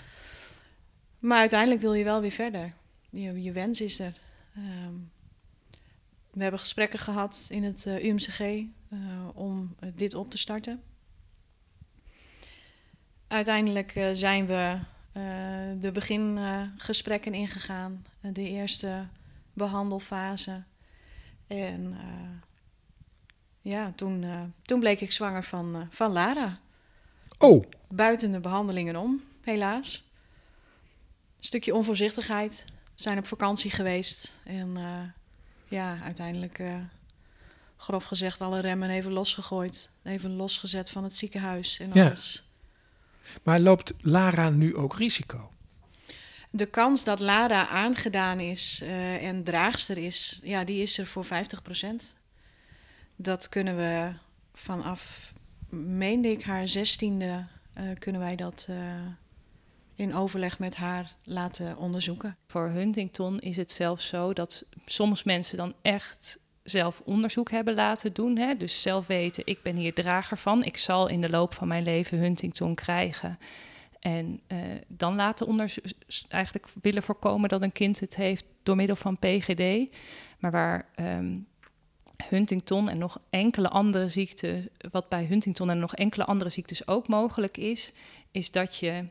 Maar 1.21 1.39
uiteindelijk 1.39 1.81
wil 1.81 1.95
je 1.95 2.05
wel 2.05 2.21
weer 2.21 2.31
verder. 2.31 2.73
Je, 3.11 3.43
je 3.43 3.53
wens 3.53 3.81
is 3.81 3.99
er. 3.99 4.15
Um, 4.57 5.11
we 6.33 6.43
hebben 6.43 6.61
gesprekken 6.61 6.99
gehad 6.99 7.47
in 7.49 7.63
het 7.63 7.85
uh, 7.87 8.05
UMCG 8.05 8.41
uh, 8.41 8.69
om 9.35 9.75
uh, 9.81 9.91
dit 9.95 10.15
op 10.15 10.31
te 10.31 10.39
starten. 10.39 10.83
Uiteindelijk 13.27 14.09
zijn 14.13 14.47
we 14.47 14.79
de 15.81 15.91
begingesprekken 15.93 17.35
ingegaan, 17.35 18.05
de 18.21 18.49
eerste 18.49 19.07
behandelfase. 19.53 20.63
En 21.47 21.97
ja, 23.61 23.93
toen, 23.97 24.25
toen 24.63 24.81
bleek 24.81 25.01
ik 25.01 25.13
zwanger 25.13 25.45
van, 25.45 25.89
van 25.91 26.13
Lara. 26.13 26.61
Oh. 27.39 27.65
Buiten 27.89 28.33
de 28.33 28.41
behandelingen 28.41 28.97
om, 28.97 29.23
helaas. 29.43 30.05
Een 31.39 31.45
stukje 31.45 31.75
onvoorzichtigheid. 31.75 32.65
We 32.67 33.03
zijn 33.03 33.19
op 33.19 33.27
vakantie 33.27 33.71
geweest 33.71 34.33
en 34.45 34.77
ja, 35.73 35.99
uiteindelijk, 36.03 36.59
uh, 36.59 36.75
grof 37.77 38.05
gezegd, 38.05 38.41
alle 38.41 38.61
remmen 38.61 38.91
even 38.91 39.13
losgegooid. 39.13 39.91
Even 40.03 40.37
losgezet 40.37 40.91
van 40.91 41.05
het 41.05 41.17
ziekenhuis 41.17 41.79
en 41.79 41.93
alles. 41.93 42.45
Maar 43.43 43.61
loopt 43.61 43.93
Lara 44.01 44.51
nu 44.51 44.77
ook 44.77 44.97
risico? 44.97 45.51
De 46.51 46.67
kans 46.67 47.05
dat 47.05 47.21
Lara 47.21 47.69
aangedaan 47.69 48.41
is 48.41 48.81
uh, 48.83 49.27
en 49.27 49.45
draagster 49.45 49.99
is, 49.99 50.41
ja, 50.43 50.65
die 50.65 50.83
is 50.83 50.99
er 50.99 51.07
voor 51.07 51.25
50%. 51.25 51.29
Dat 53.17 53.49
kunnen 53.49 53.77
we 53.77 54.13
vanaf, 54.55 55.33
meende 55.69 56.29
ik, 56.29 56.43
haar 56.43 56.69
zestiende, 56.69 57.47
uh, 57.79 57.91
kunnen 57.99 58.21
wij 58.21 58.37
dat 58.37 58.69
in 59.95 60.15
overleg 60.15 60.59
met 60.59 60.77
haar 60.77 61.17
laten 61.25 61.77
onderzoeken. 61.77 62.37
Voor 62.47 62.69
Huntington 62.69 63.39
is 63.39 63.57
het 63.57 63.73
zelfs 63.73 64.07
zo 64.09 64.33
dat 64.33 64.65
soms 64.85 65.23
mensen 65.23 65.57
dan 65.57 65.75
echt 65.83 66.39
zelf 66.63 67.03
onderzoek 67.05 67.51
hebben 67.51 67.75
laten 67.75 68.13
doen. 68.13 68.39
Hè? 68.39 68.57
Dus 68.57 68.83
zelf 68.83 69.07
weten, 69.07 69.47
ik 69.47 69.63
ben 69.63 69.77
hier 69.77 69.95
drager 69.95 70.39
van. 70.39 70.65
Ik 70.65 70.77
zal 70.77 71.09
in 71.09 71.21
de 71.21 71.31
loop 71.31 71.55
van 71.55 71.69
mijn 71.69 71.83
leven 71.83 72.19
Huntington 72.19 72.75
krijgen. 72.75 73.39
En 74.01 74.41
uh, 74.49 74.59
dan 74.89 75.15
laten 75.15 75.47
onderzoek 75.47 75.85
eigenlijk 76.29 76.67
willen 76.81 77.03
voorkomen 77.03 77.49
dat 77.49 77.63
een 77.63 77.73
kind 77.73 78.01
het 78.01 78.17
heeft 78.17 78.45
door 78.63 78.77
middel 78.77 78.97
van 78.97 79.19
PGD. 79.19 79.91
Maar 80.39 80.51
waar 80.51 80.89
um, 80.97 81.47
Huntington 82.29 82.89
en 82.89 82.99
nog 82.99 83.19
enkele 83.31 83.69
andere 83.69 84.09
ziekten, 84.09 84.69
wat 84.91 85.09
bij 85.09 85.25
Huntington 85.25 85.71
en 85.71 85.79
nog 85.79 85.95
enkele 85.95 86.25
andere 86.25 86.51
ziektes 86.51 86.87
ook 86.89 87.09
mogelijk 87.09 87.57
is, 87.57 87.93
is 88.31 88.51
dat 88.51 88.77
je 88.77 89.05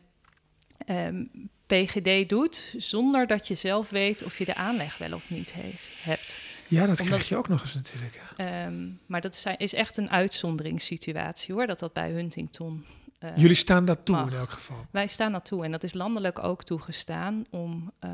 um, 0.85 1.50
PGD 1.65 2.29
doet 2.29 2.73
zonder 2.77 3.27
dat 3.27 3.47
je 3.47 3.55
zelf 3.55 3.89
weet 3.89 4.23
of 4.23 4.38
je 4.38 4.45
de 4.45 4.55
aanleg 4.55 4.97
wel 4.97 5.13
of 5.13 5.29
niet 5.29 5.53
heeft, 5.53 6.03
hebt. 6.03 6.41
Ja, 6.67 6.85
dat 6.85 7.01
krijg 7.01 7.29
je 7.29 7.35
ook 7.35 7.47
nog 7.47 7.61
eens 7.61 7.73
natuurlijk. 7.73 8.19
Um, 8.67 9.00
maar 9.05 9.21
dat 9.21 9.33
is, 9.33 9.45
is, 9.57 9.73
echt 9.73 9.97
een 9.97 10.09
uitzonderingssituatie 10.09 11.53
hoor, 11.53 11.67
dat 11.67 11.79
dat 11.79 11.93
bij 11.93 12.11
Huntington. 12.11 12.85
Uh, 13.19 13.29
Jullie 13.35 13.55
staan 13.55 13.85
dat 13.85 14.05
toe 14.05 14.17
in 14.17 14.33
elk 14.33 14.50
geval. 14.50 14.85
Wij 14.91 15.07
staan 15.07 15.31
dat 15.31 15.45
toe 15.45 15.63
en 15.63 15.71
dat 15.71 15.83
is 15.83 15.93
landelijk 15.93 16.43
ook 16.43 16.63
toegestaan 16.63 17.43
om, 17.50 17.91
uh, 18.03 18.09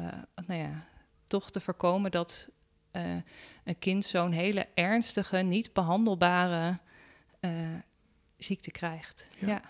nou 0.48 0.60
ja, 0.60 0.86
toch 1.28 1.52
te 1.52 1.60
voorkomen 1.60 2.12
dat 2.12 2.50
uh, 2.92 3.04
een 3.64 3.80
kind 3.80 4.06
zo'n 4.06 4.32
hele 4.32 4.68
ernstige, 4.74 5.38
niet 5.38 5.74
behandelbare 5.74 6.80
ziekte 8.38 8.72
krijgt. 8.72 9.28
ja. 9.40 9.48
ja. 9.48 9.62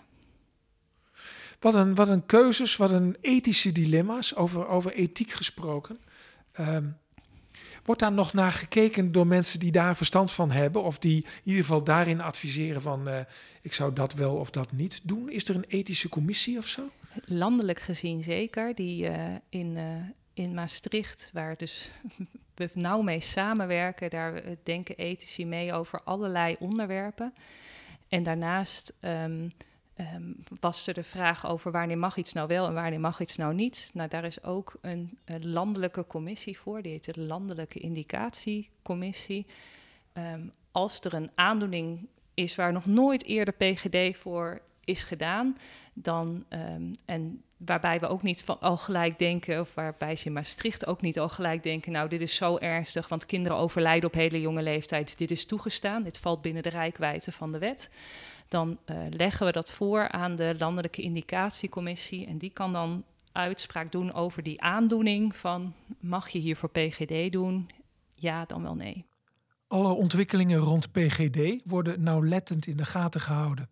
Wat 1.58 1.74
een, 1.74 1.94
wat 1.94 2.08
een 2.08 2.26
keuzes, 2.26 2.76
wat 2.76 2.90
een 2.90 3.16
ethische 3.20 3.72
dilemma's, 3.72 4.34
over, 4.34 4.68
over 4.68 4.92
ethiek 4.92 5.30
gesproken. 5.30 5.98
Um, 6.60 6.96
Wordt 7.88 8.02
daar 8.02 8.12
nog 8.12 8.32
naar 8.32 8.52
gekeken 8.52 9.12
door 9.12 9.26
mensen 9.26 9.58
die 9.60 9.72
daar 9.72 9.96
verstand 9.96 10.32
van 10.32 10.50
hebben? 10.50 10.82
Of 10.82 10.98
die 10.98 11.16
in 11.16 11.40
ieder 11.44 11.62
geval 11.62 11.84
daarin 11.84 12.20
adviseren 12.20 12.82
van 12.82 13.08
uh, 13.08 13.18
ik 13.62 13.72
zou 13.72 13.92
dat 13.92 14.14
wel 14.14 14.36
of 14.36 14.50
dat 14.50 14.72
niet 14.72 15.00
doen? 15.04 15.30
Is 15.30 15.48
er 15.48 15.54
een 15.54 15.64
ethische 15.68 16.08
commissie 16.08 16.58
of 16.58 16.66
zo? 16.66 16.90
Landelijk 17.24 17.80
gezien 17.80 18.22
zeker. 18.22 18.74
Die 18.74 19.04
uh, 19.10 19.34
in, 19.48 19.76
uh, 19.76 19.82
in 20.34 20.54
Maastricht, 20.54 21.30
waar 21.32 21.56
dus 21.56 21.90
we 22.54 22.70
nauw 22.74 23.02
mee 23.02 23.20
samenwerken, 23.20 24.10
daar 24.10 24.42
denken 24.62 24.96
ethici 24.96 25.46
mee 25.46 25.72
over 25.72 26.00
allerlei 26.02 26.56
onderwerpen. 26.58 27.34
En 28.08 28.22
daarnaast 28.22 28.92
um, 29.00 29.52
um, 30.00 30.36
was 30.60 30.86
er 30.86 30.94
de 30.94 31.02
vraag 31.02 31.46
over 31.46 31.72
wanneer 31.72 31.98
mag 31.98 32.16
iets 32.16 32.32
nou 32.32 32.48
wel 32.48 32.66
en 32.66 32.74
wanneer 32.74 33.00
mag 33.00 33.20
iets 33.20 33.36
nou 33.36 33.54
niet. 33.54 33.90
Nou, 33.94 34.08
daar 34.08 34.24
is 34.24 34.42
ook 34.42 34.76
een, 34.80 35.18
landelijke 35.40 36.06
commissie 36.06 36.58
voor, 36.58 36.82
die 36.82 36.92
heet 36.92 37.14
de 37.14 37.20
Landelijke 37.20 37.78
Indicatiecommissie. 37.78 39.46
Um, 40.12 40.52
als 40.72 41.00
er 41.00 41.14
een 41.14 41.30
aandoening 41.34 42.08
is 42.34 42.54
waar 42.54 42.72
nog 42.72 42.86
nooit 42.86 43.24
eerder 43.24 43.54
PGD 43.54 44.16
voor 44.16 44.60
is 44.84 45.02
gedaan, 45.02 45.56
dan, 45.92 46.44
um, 46.48 46.92
en 47.04 47.42
waarbij 47.56 47.98
we 47.98 48.06
ook 48.06 48.22
niet 48.22 48.42
van, 48.42 48.60
al 48.60 48.76
gelijk 48.76 49.18
denken, 49.18 49.60
of 49.60 49.74
waarbij 49.74 50.16
ze 50.16 50.26
in 50.26 50.32
Maastricht 50.32 50.86
ook 50.86 51.00
niet 51.00 51.18
al 51.18 51.28
gelijk 51.28 51.62
denken, 51.62 51.92
nou 51.92 52.08
dit 52.08 52.20
is 52.20 52.36
zo 52.36 52.56
ernstig, 52.56 53.08
want 53.08 53.26
kinderen 53.26 53.58
overlijden 53.58 54.08
op 54.08 54.14
hele 54.14 54.40
jonge 54.40 54.62
leeftijd, 54.62 55.18
dit 55.18 55.30
is 55.30 55.46
toegestaan, 55.46 56.02
dit 56.02 56.18
valt 56.18 56.42
binnen 56.42 56.62
de 56.62 56.68
rijkwijde 56.68 57.32
van 57.32 57.52
de 57.52 57.58
wet 57.58 57.90
dan 58.48 58.78
uh, 58.86 58.96
leggen 59.10 59.46
we 59.46 59.52
dat 59.52 59.70
voor 59.70 60.08
aan 60.08 60.36
de 60.36 60.54
Landelijke 60.58 61.02
Indicatiecommissie. 61.02 62.26
En 62.26 62.38
die 62.38 62.50
kan 62.50 62.72
dan 62.72 63.04
uitspraak 63.32 63.92
doen 63.92 64.12
over 64.12 64.42
die 64.42 64.60
aandoening 64.62 65.36
van 65.36 65.74
mag 66.00 66.28
je 66.28 66.38
hier 66.38 66.56
voor 66.56 66.70
PGD 66.70 67.32
doen? 67.32 67.70
Ja, 68.14 68.44
dan 68.44 68.62
wel 68.62 68.74
nee. 68.74 69.06
Alle 69.66 69.92
ontwikkelingen 69.92 70.58
rond 70.58 70.92
PGD 70.92 71.60
worden 71.64 72.02
nauwlettend 72.02 72.66
in 72.66 72.76
de 72.76 72.84
gaten 72.84 73.20
gehouden. 73.20 73.70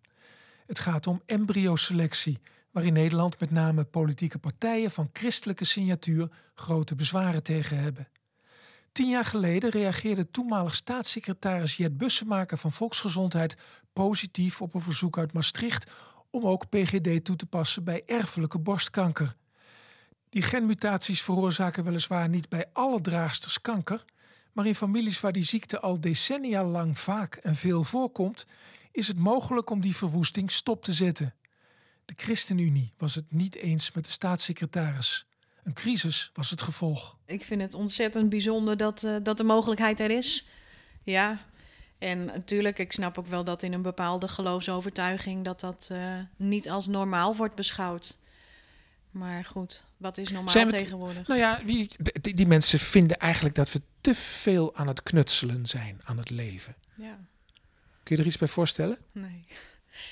Het 0.65 0.79
gaat 0.79 1.07
om 1.07 1.21
embryoselectie, 1.25 2.39
waar 2.71 2.83
in 2.83 2.93
Nederland 2.93 3.39
met 3.39 3.51
name 3.51 3.83
politieke 3.83 4.37
partijen 4.37 4.91
van 4.91 5.09
christelijke 5.13 5.65
signatuur 5.65 6.29
grote 6.55 6.95
bezwaren 6.95 7.43
tegen 7.43 7.77
hebben. 7.77 8.07
Tien 8.97 9.09
jaar 9.09 9.25
geleden 9.25 9.69
reageerde 9.69 10.31
toenmalig 10.31 10.75
staatssecretaris 10.75 11.77
Jet 11.77 11.97
Bussemaker 11.97 12.57
van 12.57 12.71
Volksgezondheid 12.71 13.57
positief 13.93 14.61
op 14.61 14.73
een 14.73 14.81
verzoek 14.81 15.17
uit 15.17 15.33
Maastricht 15.33 15.91
om 16.29 16.47
ook 16.47 16.69
PGD 16.69 17.23
toe 17.23 17.35
te 17.35 17.45
passen 17.45 17.83
bij 17.83 18.03
erfelijke 18.05 18.59
borstkanker. 18.59 19.35
Die 20.29 20.41
genmutaties 20.41 21.21
veroorzaken 21.21 21.83
weliswaar 21.83 22.29
niet 22.29 22.49
bij 22.49 22.65
alle 22.73 23.01
draagsters 23.01 23.61
kanker, 23.61 24.05
maar 24.51 24.65
in 24.65 24.75
families 24.75 25.19
waar 25.19 25.31
die 25.33 25.43
ziekte 25.43 25.79
al 25.79 26.01
decennia 26.01 26.63
lang 26.63 26.99
vaak 26.99 27.35
en 27.35 27.55
veel 27.55 27.83
voorkomt, 27.83 28.45
is 28.91 29.07
het 29.07 29.17
mogelijk 29.17 29.69
om 29.69 29.81
die 29.81 29.95
verwoesting 29.95 30.51
stop 30.51 30.83
te 30.83 30.93
zetten. 30.93 31.35
De 32.05 32.13
ChristenUnie 32.15 32.93
was 32.97 33.15
het 33.15 33.31
niet 33.31 33.55
eens 33.55 33.91
met 33.91 34.05
de 34.05 34.11
staatssecretaris. 34.11 35.27
Een 35.67 35.73
crisis 35.73 36.31
was 36.33 36.49
het 36.49 36.61
gevolg. 36.61 37.15
Ik 37.25 37.43
vind 37.43 37.61
het 37.61 37.73
ontzettend 37.73 38.29
bijzonder 38.29 38.77
dat, 38.77 39.03
uh, 39.03 39.15
dat 39.23 39.37
de 39.37 39.43
mogelijkheid 39.43 39.99
er 39.99 40.11
is. 40.11 40.47
Ja, 41.03 41.45
en 41.97 42.25
natuurlijk, 42.25 42.79
ik 42.79 42.91
snap 42.91 43.17
ook 43.17 43.27
wel 43.27 43.43
dat 43.43 43.63
in 43.63 43.73
een 43.73 43.81
bepaalde 43.81 44.27
geloofsovertuiging 44.27 45.45
dat 45.45 45.59
dat 45.59 45.89
uh, 45.91 46.19
niet 46.35 46.69
als 46.69 46.87
normaal 46.87 47.35
wordt 47.35 47.55
beschouwd. 47.55 48.17
Maar 49.11 49.45
goed, 49.45 49.85
wat 49.97 50.17
is 50.17 50.29
normaal 50.29 50.67
tegenwoordig? 50.67 51.27
Nou 51.27 51.39
ja, 51.39 51.61
die, 51.65 51.89
die, 52.21 52.33
die, 52.33 52.47
mensen 52.47 52.79
vinden 52.79 53.17
eigenlijk 53.17 53.55
dat 53.55 53.71
we 53.71 53.81
te 54.01 54.15
veel 54.15 54.75
aan 54.75 54.87
het 54.87 55.03
knutselen 55.03 55.65
zijn 55.65 56.01
aan 56.03 56.17
het 56.17 56.29
leven. 56.29 56.75
Ja. 56.95 57.17
Kun 58.03 58.15
je 58.15 58.21
er 58.21 58.27
iets 58.27 58.37
bij 58.37 58.47
voorstellen? 58.47 58.97
Nee. 59.11 59.45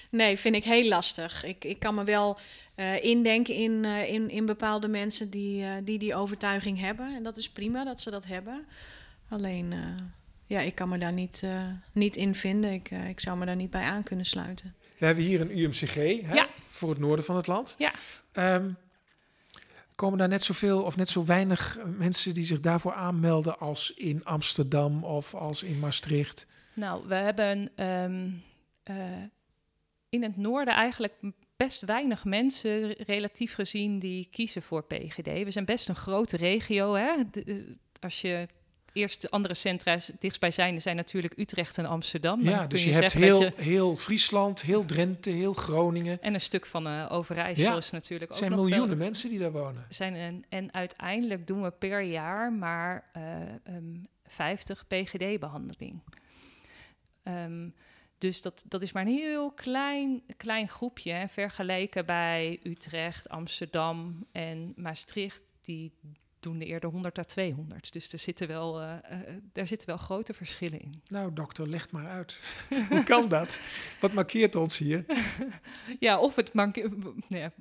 Nee, 0.09 0.37
vind 0.37 0.55
ik 0.55 0.63
heel 0.63 0.87
lastig. 0.87 1.43
Ik, 1.43 1.63
ik 1.63 1.79
kan 1.79 1.95
me 1.95 2.03
wel 2.03 2.39
uh, 2.75 3.03
indenken 3.03 3.53
in, 3.53 3.83
uh, 3.83 4.09
in, 4.13 4.29
in 4.29 4.45
bepaalde 4.45 4.87
mensen 4.87 5.29
die, 5.29 5.61
uh, 5.61 5.71
die 5.83 5.99
die 5.99 6.15
overtuiging 6.15 6.79
hebben. 6.79 7.15
En 7.15 7.23
dat 7.23 7.37
is 7.37 7.49
prima 7.49 7.83
dat 7.83 8.01
ze 8.01 8.11
dat 8.11 8.25
hebben. 8.25 8.65
Alleen, 9.29 9.73
ja, 10.45 10.59
ik 10.59 10.75
kan 10.75 10.89
me 10.89 10.97
daar 10.97 11.13
niet, 11.13 11.43
niet 11.91 12.15
in 12.15 12.35
vinden. 12.35 12.71
Ik, 12.71 12.91
ik 12.91 13.19
zou 13.19 13.37
me 13.37 13.45
daar 13.45 13.55
niet 13.55 13.69
bij 13.69 13.83
aan 13.83 14.03
kunnen 14.03 14.25
sluiten. 14.25 14.75
We 14.97 15.05
hebben 15.05 15.23
hier 15.23 15.41
een 15.41 15.57
UMCG 15.57 15.95
hè, 15.95 16.33
ja. 16.33 16.47
voor 16.67 16.89
het 16.89 16.99
noorden 16.99 17.25
van 17.25 17.35
het 17.35 17.47
land. 17.47 17.75
Ja. 17.77 17.91
Um, 18.33 18.77
komen 19.95 20.17
daar 20.17 20.27
net 20.27 20.43
zoveel 20.43 20.81
of 20.81 20.95
net 20.95 21.09
zo 21.09 21.25
weinig 21.25 21.77
mensen 21.97 22.33
die 22.33 22.45
zich 22.45 22.59
daarvoor 22.59 22.93
aanmelden 22.93 23.59
als 23.59 23.93
in 23.95 24.25
Amsterdam 24.25 25.03
of 25.03 25.33
als 25.33 25.63
in 25.63 25.79
Maastricht? 25.79 26.45
Nou, 26.73 27.07
we 27.07 27.15
hebben 27.15 27.85
um, 27.85 28.43
in 30.15 30.23
het 30.23 30.37
noorden 30.37 30.73
eigenlijk 30.73 31.13
best 31.55 31.81
weinig 31.81 32.25
mensen, 32.25 32.91
relatief 32.91 33.53
gezien, 33.53 33.99
die 33.99 34.27
kiezen 34.31 34.61
voor 34.61 34.83
PGD. 34.83 35.25
We 35.25 35.51
zijn 35.51 35.65
best 35.65 35.89
een 35.89 35.95
grote 35.95 36.37
regio. 36.37 36.93
Hè? 36.93 37.13
als 37.99 38.21
je 38.21 38.47
eerst 38.93 39.21
de 39.21 39.29
andere 39.29 39.53
centra 39.53 39.97
dichtstbij 40.19 40.51
zijn, 40.51 40.81
zijn 40.81 40.95
natuurlijk 40.95 41.37
Utrecht 41.37 41.77
en 41.77 41.85
Amsterdam. 41.85 42.41
ja, 42.41 42.67
dus 42.67 42.83
je, 42.83 42.93
hebt 42.93 43.13
heel, 43.13 43.49
heel 43.55 43.95
Friesland, 43.95 44.61
heel 44.61 44.85
Drenthe, 44.85 45.29
heel 45.29 45.53
Groningen. 45.53 46.21
En 46.21 46.33
een 46.33 46.41
stuk 46.41 46.65
van 46.65 46.87
uh, 46.87 47.07
Overijssel 47.09 47.71
ja. 47.71 47.77
is 47.77 47.91
natuurlijk 47.91 48.31
ook. 48.31 48.39
Er 48.39 48.45
zijn 48.45 48.59
miljoenen 48.59 48.97
mensen 48.97 49.29
die 49.29 49.39
daar 49.39 49.51
wonen. 49.51 49.85
Zijn 49.89 50.13
een, 50.13 50.45
en 50.49 50.73
uiteindelijk 50.73 51.47
doen 51.47 51.61
we 51.61 51.71
per 51.71 52.01
jaar 52.01 52.53
maar 52.53 53.09
uh, 53.17 53.75
um, 53.75 54.07
50 54.25 54.87
PGD-behandeling. 54.87 56.01
Um, 57.23 57.73
dus 58.17 58.41
dat, 58.41 58.63
dat 58.67 58.81
is 58.81 58.91
maar 58.91 59.05
een 59.05 59.13
heel 59.13 59.51
klein, 59.51 60.23
klein 60.37 60.69
groepje. 60.69 61.11
Hè, 61.11 61.27
vergeleken 61.27 62.05
bij 62.05 62.59
Utrecht, 62.63 63.29
Amsterdam 63.29 64.27
en 64.31 64.73
Maastricht. 64.75 65.43
Die 65.61 65.93
doen 66.39 66.61
er 66.61 66.67
eerder 66.67 66.89
100 66.89 67.19
à 67.19 67.23
200. 67.23 67.93
Dus 67.93 68.11
er 68.11 68.19
zitten 68.19 68.47
wel, 68.47 68.81
uh, 68.81 68.93
uh, 69.11 69.17
daar 69.53 69.67
zitten 69.67 69.87
wel 69.87 69.97
grote 69.97 70.33
verschillen 70.33 70.81
in. 70.81 71.01
Nou, 71.07 71.33
dokter, 71.33 71.69
leg 71.69 71.91
maar 71.91 72.07
uit. 72.07 72.39
Hoe 72.89 73.03
kan 73.03 73.27
dat? 73.27 73.59
Wat 73.99 74.13
markeert 74.13 74.55
ons 74.55 74.77
hier? 74.77 75.05
ja, 75.99 76.19
of 76.19 76.35
het 76.35 76.53
markeert... 76.53 76.97
Nou 76.97 77.15
ja, 77.27 77.51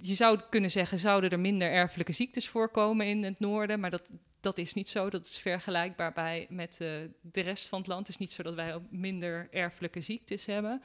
je 0.00 0.14
zou 0.14 0.40
kunnen 0.50 0.70
zeggen, 0.70 0.98
zouden 0.98 1.30
er 1.30 1.40
minder 1.40 1.70
erfelijke 1.70 2.12
ziektes 2.12 2.48
voorkomen 2.48 3.06
in 3.06 3.24
het 3.24 3.40
noorden, 3.40 3.80
maar 3.80 3.90
dat, 3.90 4.10
dat 4.40 4.58
is 4.58 4.74
niet 4.74 4.88
zo. 4.88 5.10
Dat 5.10 5.26
is 5.26 5.38
vergelijkbaar 5.38 6.12
bij, 6.12 6.46
met 6.50 6.78
uh, 6.82 6.88
de 7.20 7.40
rest 7.40 7.66
van 7.66 7.78
het 7.78 7.88
land. 7.88 8.00
Het 8.00 8.08
is 8.08 8.16
niet 8.16 8.32
zo 8.32 8.42
dat 8.42 8.54
wij 8.54 8.78
minder 8.90 9.48
erfelijke 9.50 10.00
ziektes 10.00 10.46
hebben. 10.46 10.82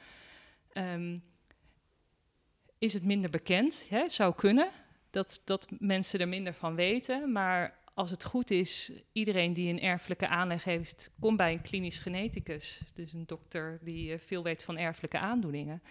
Um, 0.72 1.22
is 2.78 2.92
het 2.92 3.04
minder 3.04 3.30
bekend. 3.30 3.86
Hè? 3.88 3.98
Het 3.98 4.12
zou 4.12 4.34
kunnen 4.34 4.70
dat, 5.10 5.40
dat 5.44 5.66
mensen 5.78 6.20
er 6.20 6.28
minder 6.28 6.54
van 6.54 6.74
weten. 6.74 7.32
Maar 7.32 7.78
als 7.94 8.10
het 8.10 8.24
goed 8.24 8.50
is, 8.50 8.92
iedereen 9.12 9.52
die 9.52 9.72
een 9.72 9.80
erfelijke 9.80 10.28
aanleg 10.28 10.64
heeft, 10.64 11.10
komt 11.20 11.36
bij 11.36 11.52
een 11.52 11.62
klinisch 11.62 11.98
geneticus. 11.98 12.80
Dus 12.94 13.12
een 13.12 13.26
dokter 13.26 13.78
die 13.82 14.18
veel 14.18 14.42
weet 14.42 14.62
van 14.62 14.78
erfelijke 14.78 15.18
aandoeningen. 15.18 15.82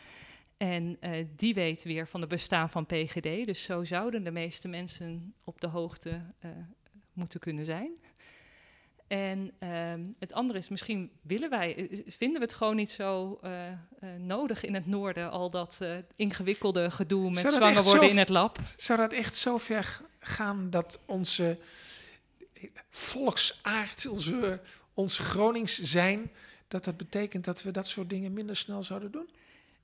En 0.62 0.98
uh, 1.02 1.26
die 1.36 1.54
weet 1.54 1.84
weer 1.84 2.08
van 2.08 2.22
het 2.22 2.30
bestaan 2.30 2.70
van 2.70 2.86
PGD. 2.86 3.46
Dus 3.46 3.64
zo 3.64 3.84
zouden 3.84 4.24
de 4.24 4.32
meeste 4.32 4.68
mensen 4.68 5.34
op 5.44 5.62
de 5.62 5.68
hoogte 5.68 6.10
uh, 6.10 6.52
moeten 7.14 7.40
kunnen 7.40 7.66
zijn. 7.66 7.92
En 9.08 9.52
uh, 9.60 9.92
het 10.20 10.34
andere 10.34 10.60
is, 10.60 10.70
misschien 10.70 11.12
willen 11.22 11.50
wij, 11.50 11.90
eh, 11.90 12.00
vinden 12.06 12.40
we 12.40 12.46
het 12.46 12.54
gewoon 12.54 12.76
niet 12.76 12.92
zo 12.92 13.40
nodig 14.18 14.64
in 14.64 14.74
het 14.74 14.86
noorden, 14.86 15.32
al 15.32 15.50
dat 15.50 15.80
ingewikkelde 16.16 16.92
gedoe 16.92 17.32
met 17.32 17.52
zwanger 17.54 17.84
worden 17.84 18.10
in 18.10 18.18
het 18.18 18.30
lab. 18.30 18.60
Zou 18.78 19.00
dat 19.00 19.14
echt 19.14 19.36
zo 19.36 19.58
ver 19.58 20.02
gaan 20.20 20.70
dat 20.70 21.00
onze 21.06 21.58
volksaard, 22.90 24.08
onze, 24.08 24.62
ons 24.94 25.18
Gronings 25.18 25.82
zijn, 25.82 26.32
dat 26.68 26.84
dat 26.84 26.98
betekent 26.98 27.46
dat 27.46 27.64
we 27.64 27.72
dat 27.72 27.88
soort 27.88 28.10
dingen 28.10 28.34
minder 28.34 28.56
snel 28.56 28.84
zouden 28.84 29.12
doen? 29.12 29.30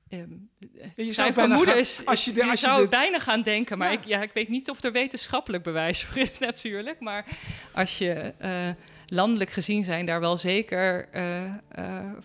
Um, 0.09 0.49
je 0.95 1.13
zou 1.13 1.33
vermoedens, 1.33 2.01
als 2.05 2.25
je, 2.25 2.31
de, 2.31 2.43
als 2.43 2.59
je, 2.59 2.65
zou 2.65 2.81
de... 2.81 2.87
bijna 2.87 3.19
gaan 3.19 3.41
denken, 3.41 3.77
maar 3.77 3.91
Ik, 3.91 4.05
ja, 4.05 4.21
ik 4.21 4.31
weet 4.33 4.47
niet 4.49 4.69
of 4.69 4.83
er 4.83 4.91
wetenschappelijk 4.91 5.63
bewijs 5.63 6.03
voor 6.05 6.21
is 6.21 6.39
natuurlijk. 6.39 6.99
Maar 6.99 7.25
als 7.73 7.97
je 7.97 8.33
uh, 8.41 8.69
landelijk 9.05 9.49
gezien 9.49 9.83
zijn 9.83 10.05
daar 10.05 10.19
wel 10.19 10.37
zeker 10.37 11.07
uh, 11.15 11.43
uh, 11.43 11.51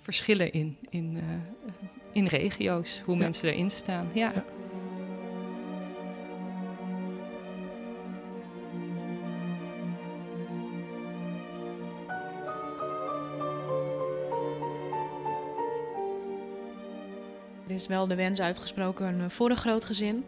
verschillen 0.03 0.53
in, 0.53 0.79
in, 0.91 1.23
in 2.13 2.27
regio's, 2.27 3.03
hoe 3.05 3.15
ja. 3.15 3.21
mensen 3.21 3.49
erin 3.49 3.71
staan. 3.71 4.11
ja. 4.13 4.31
ja. 4.35 4.45
Is 17.75 17.87
wel 17.87 18.07
de 18.07 18.15
wens 18.15 18.41
uitgesproken 18.41 19.21
eh, 19.21 19.29
voor 19.29 19.51
een 19.51 19.57
groot 19.57 19.85
gezin. 19.85 20.25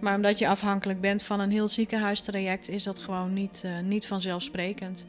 Maar 0.00 0.14
omdat 0.14 0.38
je 0.38 0.48
afhankelijk 0.48 1.00
bent 1.00 1.22
van 1.22 1.40
een 1.40 1.50
heel 1.50 1.68
ziekenhuistraject, 1.68 2.68
is 2.68 2.82
dat 2.82 2.98
gewoon 2.98 3.32
niet, 3.32 3.62
uh, 3.64 3.80
niet 3.80 4.06
vanzelfsprekend. 4.06 5.06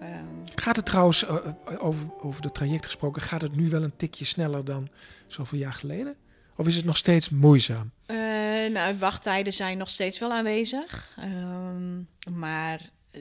Ehm, 0.00 0.24
gaat 0.54 0.76
het 0.76 0.86
trouwens, 0.86 1.24
uh, 1.24 1.36
over, 1.78 2.06
over 2.18 2.42
de 2.42 2.50
traject 2.50 2.84
gesproken, 2.84 3.22
gaat 3.22 3.40
het 3.40 3.56
nu 3.56 3.68
wel 3.68 3.82
een 3.82 3.96
tikje 3.96 4.24
sneller 4.24 4.64
dan 4.64 4.88
zoveel 5.26 5.58
jaar 5.58 5.72
geleden? 5.72 6.16
Of 6.56 6.66
is 6.66 6.76
het 6.76 6.84
nog 6.84 6.96
steeds 6.96 7.28
moeizaam? 7.28 7.90
Nou, 8.72 8.98
wachttijden 8.98 9.52
zijn 9.52 9.78
nog 9.78 9.88
steeds 9.88 10.18
wel 10.18 10.32
aanwezig. 10.32 11.16
Um, 11.18 12.08
maar 12.36 12.80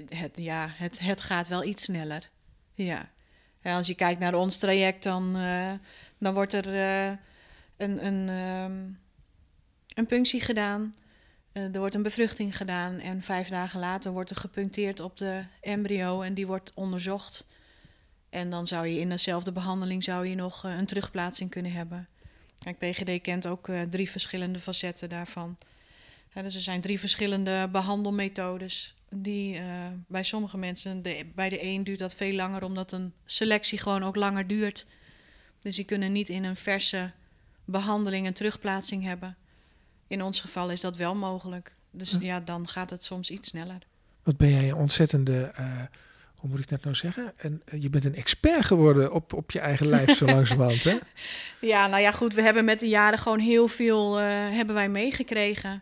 het, 0.09 0.31
ja, 0.35 0.67
het, 0.73 0.99
het 0.99 1.21
gaat 1.21 1.47
wel 1.47 1.63
iets 1.63 1.83
sneller. 1.83 2.29
Ja. 2.73 3.09
ja. 3.61 3.77
als 3.77 3.87
je 3.87 3.95
kijkt 3.95 4.19
naar 4.19 4.33
ons 4.33 4.57
traject, 4.57 5.03
dan, 5.03 5.37
dan 6.17 6.33
wordt 6.33 6.53
er 6.53 6.65
een, 7.81 8.05
een, 8.05 8.29
um, 8.29 8.99
een 9.95 10.05
punctie 10.05 10.41
gedaan. 10.41 10.91
Uh, 11.53 11.73
er 11.73 11.79
wordt 11.79 11.95
een 11.95 12.03
bevruchting 12.03 12.57
gedaan 12.57 12.99
en 12.99 13.21
vijf 13.21 13.47
dagen 13.47 13.79
later 13.79 14.11
wordt 14.11 14.29
er 14.29 14.35
gepuncteerd 14.35 14.99
op 14.99 15.17
de 15.17 15.43
embryo 15.61 16.21
en 16.21 16.33
die 16.33 16.47
wordt 16.47 16.71
onderzocht. 16.75 17.47
En 18.29 18.49
dan 18.49 18.67
zou 18.67 18.87
je 18.87 18.99
in 18.99 19.09
dezelfde 19.09 19.51
behandeling 19.51 20.03
zou 20.03 20.27
je 20.27 20.35
nog 20.35 20.65
uh, 20.65 20.77
een 20.77 20.85
terugplaatsing 20.85 21.49
kunnen 21.49 21.71
hebben. 21.71 22.07
Kijk, 22.59 22.77
PGD 22.77 23.21
kent 23.21 23.47
ook 23.47 23.67
uh, 23.67 23.81
drie 23.81 24.09
verschillende 24.09 24.59
facetten 24.59 25.09
daarvan. 25.09 25.57
dus 26.33 26.55
er 26.55 26.61
zijn 26.61 26.81
drie 26.81 26.99
verschillende 26.99 27.69
behandelmethodes. 27.71 28.95
Die 29.09 29.61
bij 30.07 30.23
sommige 30.23 30.57
mensen, 30.57 31.01
de, 31.01 31.25
bij 31.35 31.49
de 31.49 31.63
een 31.63 31.83
duurt 31.83 31.99
dat 31.99 32.15
veel 32.15 32.33
langer, 32.33 32.63
omdat 32.63 32.91
een 32.91 33.13
selectie 33.25 33.79
gewoon 33.79 34.03
ook 34.03 34.15
langer 34.15 34.47
duurt. 34.47 34.87
Dus 35.59 35.75
die 35.75 35.85
kunnen 35.85 36.11
niet 36.11 36.29
in 36.29 36.43
een 36.43 36.55
verse 36.55 37.11
behandeling 37.71 38.25
en 38.25 38.33
terugplaatsing 38.33 39.03
hebben. 39.03 39.37
In 40.07 40.21
ons 40.21 40.39
geval 40.39 40.69
is 40.71 40.81
dat 40.81 40.97
wel 40.97 41.15
mogelijk. 41.15 41.71
Dus 41.91 42.17
ja, 42.19 42.39
dan 42.39 42.67
gaat 42.67 42.89
het 42.89 43.03
soms 43.03 43.29
iets 43.29 43.47
sneller. 43.47 43.77
Wat 44.23 44.37
ben 44.37 44.49
jij 44.49 44.69
een 44.69 44.75
ontzettende, 44.75 45.51
uh, 45.59 45.65
hoe 46.35 46.49
moet 46.49 46.59
ik 46.59 46.69
dat 46.69 46.83
nou 46.83 46.95
zeggen? 46.95 47.33
En, 47.37 47.61
uh, 47.65 47.81
je 47.81 47.89
bent 47.89 48.05
een 48.05 48.15
expert 48.15 48.65
geworden 48.65 49.13
op, 49.13 49.33
op 49.33 49.51
je 49.51 49.59
eigen 49.59 49.87
lijf 49.87 50.17
zo 50.17 50.25
langzamerhand, 50.35 50.83
hè? 50.83 50.97
Ja, 51.61 51.87
nou 51.87 52.01
ja, 52.01 52.11
goed. 52.11 52.33
We 52.33 52.41
hebben 52.41 52.65
met 52.65 52.79
de 52.79 52.87
jaren 52.87 53.19
gewoon 53.19 53.39
heel 53.39 53.67
veel 53.67 54.19
uh, 54.19 54.25
hebben 54.27 54.75
wij 54.75 54.89
meegekregen. 54.89 55.81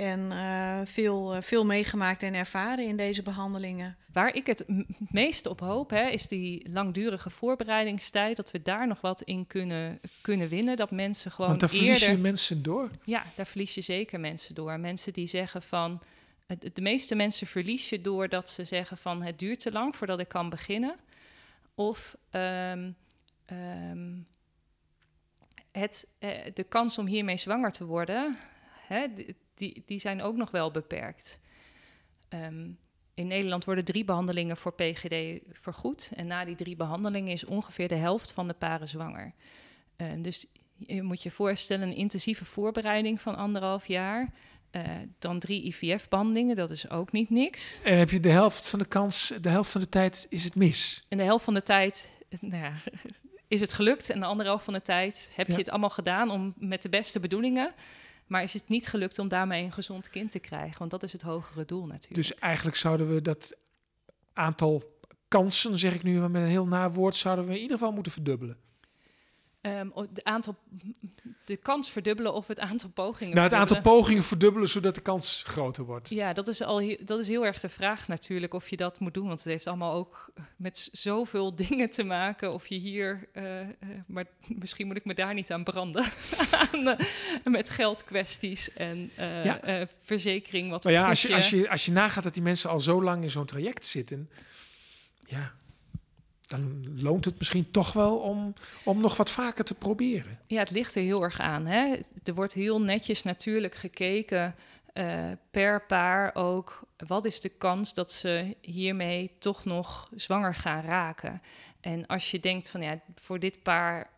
En 0.00 0.30
uh, 0.30 0.80
veel, 0.84 1.36
uh, 1.36 1.42
veel 1.42 1.64
meegemaakt 1.64 2.22
en 2.22 2.34
ervaren 2.34 2.86
in 2.86 2.96
deze 2.96 3.22
behandelingen. 3.22 3.96
Waar 4.12 4.34
ik 4.34 4.46
het 4.46 4.64
meest 5.10 5.46
op 5.46 5.60
hoop, 5.60 5.90
hè, 5.90 6.08
is 6.08 6.28
die 6.28 6.70
langdurige 6.70 7.30
voorbereidingstijd. 7.30 8.36
Dat 8.36 8.50
we 8.50 8.62
daar 8.62 8.86
nog 8.86 9.00
wat 9.00 9.22
in 9.22 9.46
kunnen, 9.46 10.00
kunnen 10.20 10.48
winnen. 10.48 10.76
Dat 10.76 10.90
mensen 10.90 11.30
gewoon. 11.30 11.48
Want 11.48 11.60
daar 11.60 11.70
eerder... 11.70 11.96
verlies 11.96 12.16
je 12.16 12.22
mensen 12.22 12.62
door. 12.62 12.90
Ja, 13.04 13.24
daar 13.34 13.46
verlies 13.46 13.74
je 13.74 13.80
zeker 13.80 14.20
mensen 14.20 14.54
door. 14.54 14.80
Mensen 14.80 15.12
die 15.12 15.26
zeggen 15.26 15.62
van. 15.62 16.02
De 16.72 16.82
meeste 16.82 17.14
mensen 17.14 17.46
verlies 17.46 17.88
je 17.88 18.00
door 18.00 18.28
dat 18.28 18.50
ze 18.50 18.64
zeggen 18.64 18.98
van 18.98 19.22
het 19.22 19.38
duurt 19.38 19.60
te 19.60 19.72
lang 19.72 19.96
voordat 19.96 20.18
ik 20.18 20.28
kan 20.28 20.48
beginnen. 20.48 20.94
Of 21.74 22.16
um, 22.30 22.96
um, 23.52 24.26
het, 25.72 26.06
uh, 26.20 26.30
de 26.54 26.64
kans 26.64 26.98
om 26.98 27.06
hiermee 27.06 27.36
zwanger 27.36 27.72
te 27.72 27.84
worden. 27.84 28.36
Hè, 28.86 29.06
die, 29.60 29.82
die 29.86 30.00
zijn 30.00 30.22
ook 30.22 30.36
nog 30.36 30.50
wel 30.50 30.70
beperkt. 30.70 31.40
Um, 32.28 32.78
in 33.14 33.26
Nederland 33.26 33.64
worden 33.64 33.84
drie 33.84 34.04
behandelingen 34.04 34.56
voor 34.56 34.74
PGD 34.74 35.40
vergoed. 35.52 36.10
En 36.14 36.26
na 36.26 36.44
die 36.44 36.54
drie 36.54 36.76
behandelingen 36.76 37.32
is 37.32 37.44
ongeveer 37.44 37.88
de 37.88 37.94
helft 37.94 38.32
van 38.32 38.48
de 38.48 38.54
paren 38.54 38.88
zwanger. 38.88 39.32
Uh, 39.96 40.06
dus 40.18 40.46
je 40.76 41.02
moet 41.02 41.22
je 41.22 41.30
voorstellen, 41.30 41.88
een 41.88 41.96
intensieve 41.96 42.44
voorbereiding 42.44 43.20
van 43.20 43.36
anderhalf 43.36 43.86
jaar. 43.86 44.32
Uh, 44.72 44.82
dan 45.18 45.38
drie 45.38 45.64
IVF-behandelingen, 45.64 46.56
dat 46.56 46.70
is 46.70 46.90
ook 46.90 47.12
niet 47.12 47.30
niks. 47.30 47.78
En 47.84 47.98
heb 47.98 48.10
je 48.10 48.20
de 48.20 48.30
helft 48.30 48.68
van 48.68 48.78
de 48.78 48.84
kans, 48.84 49.32
de 49.40 49.48
helft 49.48 49.70
van 49.70 49.80
de 49.80 49.88
tijd 49.88 50.26
is 50.28 50.44
het 50.44 50.54
mis? 50.54 51.04
En 51.08 51.18
de 51.18 51.24
helft 51.24 51.44
van 51.44 51.54
de 51.54 51.62
tijd 51.62 52.10
nou 52.40 52.62
ja, 52.62 52.72
is 53.48 53.60
het 53.60 53.72
gelukt. 53.72 54.10
En 54.10 54.20
de 54.20 54.26
andere 54.26 54.48
helft 54.48 54.64
van 54.64 54.74
de 54.74 54.82
tijd 54.82 55.30
heb 55.34 55.46
je 55.46 55.54
het 55.54 55.70
allemaal 55.70 55.90
gedaan 55.90 56.30
om 56.30 56.54
met 56.56 56.82
de 56.82 56.88
beste 56.88 57.20
bedoelingen. 57.20 57.74
Maar 58.30 58.42
is 58.42 58.52
het 58.52 58.68
niet 58.68 58.88
gelukt 58.88 59.18
om 59.18 59.28
daarmee 59.28 59.64
een 59.64 59.72
gezond 59.72 60.10
kind 60.10 60.30
te 60.30 60.38
krijgen? 60.38 60.78
Want 60.78 60.90
dat 60.90 61.02
is 61.02 61.12
het 61.12 61.22
hogere 61.22 61.64
doel 61.64 61.86
natuurlijk. 61.86 62.14
Dus 62.14 62.34
eigenlijk 62.34 62.76
zouden 62.76 63.14
we 63.14 63.22
dat 63.22 63.56
aantal 64.32 64.98
kansen, 65.28 65.78
zeg 65.78 65.94
ik 65.94 66.02
nu 66.02 66.20
met 66.20 66.42
een 66.42 66.48
heel 66.48 66.66
na 66.66 66.90
woord, 66.90 67.14
zouden 67.14 67.44
we 67.46 67.54
in 67.54 67.60
ieder 67.60 67.78
geval 67.78 67.92
moeten 67.92 68.12
verdubbelen. 68.12 68.56
Um, 69.62 69.92
de, 70.12 70.24
aantal, 70.24 70.56
de 71.44 71.56
kans 71.56 71.90
verdubbelen 71.90 72.34
of 72.34 72.46
het 72.46 72.58
aantal 72.58 72.90
pogingen 72.90 73.34
Nou, 73.34 73.48
het 73.48 73.58
aantal 73.58 73.80
pogingen 73.80 74.24
verdubbelen 74.24 74.68
zodat 74.68 74.94
de 74.94 75.00
kans 75.00 75.42
groter 75.46 75.84
wordt. 75.84 76.08
Ja, 76.08 76.32
dat 76.32 76.48
is, 76.48 76.62
al, 76.62 76.96
dat 77.04 77.18
is 77.18 77.28
heel 77.28 77.46
erg 77.46 77.60
de 77.60 77.68
vraag 77.68 78.08
natuurlijk 78.08 78.54
of 78.54 78.68
je 78.68 78.76
dat 78.76 79.00
moet 79.00 79.14
doen. 79.14 79.26
Want 79.26 79.38
het 79.38 79.48
heeft 79.48 79.66
allemaal 79.66 79.94
ook 79.94 80.32
met 80.56 80.88
zoveel 80.92 81.54
dingen 81.66 81.90
te 81.90 82.02
maken. 82.02 82.52
Of 82.52 82.66
je 82.66 82.74
hier, 82.74 83.28
uh, 83.34 83.44
maar 84.06 84.24
misschien 84.46 84.86
moet 84.86 84.96
ik 84.96 85.04
me 85.04 85.14
daar 85.14 85.34
niet 85.34 85.52
aan 85.52 85.64
branden. 85.64 86.04
aan, 86.72 86.96
met 87.44 87.70
geldkwesties 87.70 88.72
en 88.72 89.10
uh, 89.18 89.44
ja. 89.44 89.86
verzekering. 90.04 90.70
Wat 90.70 90.84
maar 90.84 90.92
ja, 90.92 91.08
als 91.08 91.22
je, 91.22 91.34
als, 91.34 91.50
je, 91.50 91.70
als 91.70 91.84
je 91.84 91.92
nagaat 91.92 92.24
dat 92.24 92.34
die 92.34 92.42
mensen 92.42 92.70
al 92.70 92.80
zo 92.80 93.02
lang 93.02 93.22
in 93.22 93.30
zo'n 93.30 93.46
traject 93.46 93.84
zitten... 93.84 94.30
Ja, 95.26 95.54
dan 96.50 96.84
loont 97.02 97.24
het 97.24 97.38
misschien 97.38 97.70
toch 97.70 97.92
wel 97.92 98.16
om, 98.16 98.54
om 98.84 99.00
nog 99.00 99.16
wat 99.16 99.30
vaker 99.30 99.64
te 99.64 99.74
proberen. 99.74 100.38
Ja, 100.46 100.58
het 100.58 100.70
ligt 100.70 100.94
er 100.94 101.02
heel 101.02 101.22
erg 101.22 101.40
aan. 101.40 101.66
Hè? 101.66 101.98
Er 102.24 102.34
wordt 102.34 102.52
heel 102.52 102.80
netjes 102.80 103.22
natuurlijk 103.22 103.74
gekeken 103.74 104.54
uh, 104.94 105.30
per 105.50 105.86
paar 105.86 106.34
ook. 106.34 106.82
Wat 107.06 107.24
is 107.24 107.40
de 107.40 107.48
kans 107.48 107.94
dat 107.94 108.12
ze 108.12 108.56
hiermee 108.60 109.30
toch 109.38 109.64
nog 109.64 110.10
zwanger 110.14 110.54
gaan 110.54 110.82
raken? 110.82 111.42
En 111.80 112.06
als 112.06 112.30
je 112.30 112.40
denkt 112.40 112.70
van 112.70 112.82
ja, 112.82 113.00
voor 113.14 113.38
dit 113.38 113.62
paar 113.62 114.10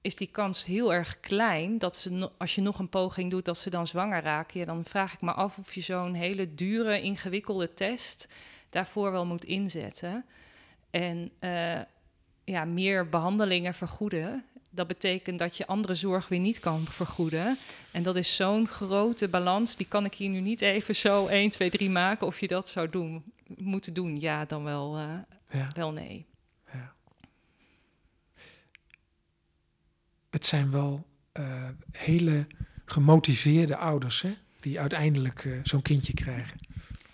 is 0.00 0.16
die 0.16 0.30
kans 0.30 0.64
heel 0.64 0.92
erg 0.92 1.20
klein 1.20 1.78
dat 1.78 1.96
ze, 1.96 2.30
als 2.38 2.54
je 2.54 2.60
nog 2.60 2.78
een 2.78 2.88
poging 2.88 3.30
doet, 3.30 3.44
dat 3.44 3.58
ze 3.58 3.70
dan 3.70 3.86
zwanger 3.86 4.22
raken. 4.22 4.66
Dan 4.66 4.84
vraag 4.84 5.12
ik 5.12 5.20
me 5.20 5.32
af 5.32 5.58
of 5.58 5.74
je 5.74 5.80
zo'n 5.80 6.14
hele 6.14 6.54
dure, 6.54 7.02
ingewikkelde 7.02 7.74
test 7.74 8.28
daarvoor 8.68 9.12
wel 9.12 9.26
moet 9.26 9.44
inzetten. 9.44 10.24
En 10.90 11.30
uh, 11.40 11.80
ja, 12.44 12.64
meer 12.64 13.08
behandelingen 13.08 13.74
vergoeden. 13.74 14.44
Dat 14.70 14.86
betekent 14.86 15.38
dat 15.38 15.56
je 15.56 15.66
andere 15.66 15.94
zorg 15.94 16.28
weer 16.28 16.38
niet 16.38 16.60
kan 16.60 16.86
vergoeden. 16.86 17.58
En 17.90 18.02
dat 18.02 18.16
is 18.16 18.36
zo'n 18.36 18.68
grote 18.68 19.28
balans. 19.28 19.76
Die 19.76 19.86
kan 19.88 20.04
ik 20.04 20.14
hier 20.14 20.28
nu 20.28 20.40
niet 20.40 20.60
even 20.60 20.94
zo 20.94 21.26
1, 21.26 21.50
2, 21.50 21.70
3 21.70 21.90
maken. 21.90 22.26
Of 22.26 22.40
je 22.40 22.46
dat 22.46 22.68
zou 22.68 22.90
doen, 22.90 23.22
moeten 23.46 23.94
doen. 23.94 24.16
Ja, 24.20 24.44
dan 24.44 24.64
wel, 24.64 24.98
uh, 24.98 25.18
ja. 25.50 25.68
wel 25.74 25.92
nee. 25.92 26.26
Ja. 26.72 26.92
Het 30.30 30.44
zijn 30.44 30.70
wel 30.70 31.06
uh, 31.38 31.68
hele 31.92 32.46
gemotiveerde 32.84 33.76
ouders 33.76 34.22
hè, 34.22 34.34
die 34.60 34.80
uiteindelijk 34.80 35.48
zo'n 35.62 35.82
kindje 35.82 36.14
krijgen. 36.14 36.58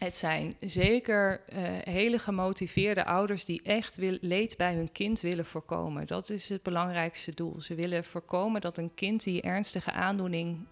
Het 0.06 0.16
zijn 0.16 0.56
zeker 0.60 1.40
uh, 1.52 1.58
hele 1.82 2.18
gemotiveerde 2.18 3.04
ouders 3.04 3.44
die 3.44 3.62
echt 3.62 3.96
wil, 3.96 4.18
leed 4.20 4.56
bij 4.56 4.74
hun 4.74 4.92
kind 4.92 5.20
willen 5.20 5.44
voorkomen. 5.44 6.06
Dat 6.06 6.30
is 6.30 6.48
het 6.48 6.62
belangrijkste 6.62 7.34
doel. 7.34 7.60
Ze 7.60 7.74
willen 7.74 8.04
voorkomen 8.04 8.60
dat 8.60 8.78
een 8.78 8.94
kind 8.94 9.22
die 9.22 9.42
ernstige 9.42 9.92
aandoening 9.92 10.66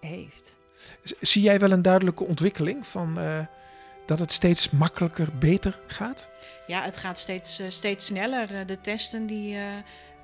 heeft. 0.00 0.58
Zie 1.20 1.42
jij 1.42 1.58
wel 1.58 1.70
een 1.70 1.82
duidelijke 1.82 2.24
ontwikkeling 2.24 2.86
van 2.86 3.18
uh, 3.18 3.46
dat 4.06 4.18
het 4.18 4.32
steeds 4.32 4.70
makkelijker, 4.70 5.38
beter 5.38 5.80
gaat? 5.86 6.30
Ja, 6.66 6.82
het 6.82 6.96
gaat 6.96 7.18
steeds, 7.18 7.60
uh, 7.60 7.66
steeds 7.68 8.06
sneller. 8.06 8.66
De 8.66 8.80
testen 8.80 9.26
die, 9.26 9.56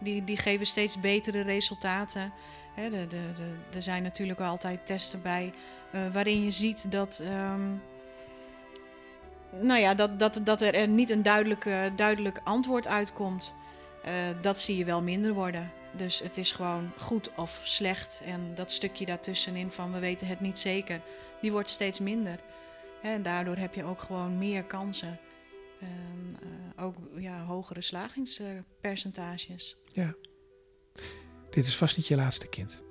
die, 0.01 0.25
die 0.25 0.37
geven 0.37 0.67
steeds 0.67 1.01
betere 1.01 1.43
resultaten. 1.43 2.33
Hè, 2.75 2.91
de, 2.91 3.07
de, 3.07 3.33
de, 3.37 3.77
er 3.77 3.83
zijn 3.83 4.03
natuurlijk 4.03 4.41
altijd 4.41 4.87
testen 4.87 5.23
bij 5.23 5.53
waarin 6.13 6.45
je 6.45 6.51
ziet 6.51 6.91
dat. 6.93 7.23
Um, 7.25 7.81
nou 9.61 9.81
ja, 9.81 9.95
dat, 9.95 10.19
dat, 10.19 10.41
dat 10.45 10.61
er 10.61 10.89
niet 10.89 11.11
een 11.11 11.23
duidelijk, 11.23 11.69
duidelijk 11.97 12.41
antwoord 12.45 12.87
uitkomt. 12.87 13.55
Uh, 14.07 14.13
dat 14.41 14.61
zie 14.61 14.77
je 14.77 14.85
wel 14.85 15.03
minder 15.03 15.33
worden. 15.33 15.73
Dus 15.93 16.21
het 16.21 16.37
is 16.37 16.53
gewoon 16.53 16.93
goed 16.99 17.31
of 17.37 17.61
slecht. 17.65 18.23
En 18.25 18.55
dat 18.55 18.73
stukje 18.73 19.05
daartussenin 19.05 19.71
van 19.71 19.93
we 19.93 19.99
weten 19.99 20.27
het 20.27 20.41
niet 20.41 20.59
zeker, 20.59 21.01
die 21.41 21.53
wordt 21.53 21.71
steeds 21.71 22.01
minder. 22.01 22.39
En 23.03 23.23
daardoor 23.23 23.57
heb 23.57 23.75
je 23.75 23.85
ook 23.85 24.01
gewoon 24.01 24.39
meer 24.39 24.65
kansen. 24.65 25.19
En, 25.81 26.37
uh, 26.43 26.85
ook 26.85 26.95
ja, 27.17 27.45
hogere 27.45 27.83
slagingspercentages. 27.83 29.77
Ja. 29.93 30.15
Dit 31.51 31.67
is 31.67 31.77
vast 31.77 31.97
niet 31.97 32.07
je 32.07 32.17
laatste 32.17 32.49
kind. 32.49 32.83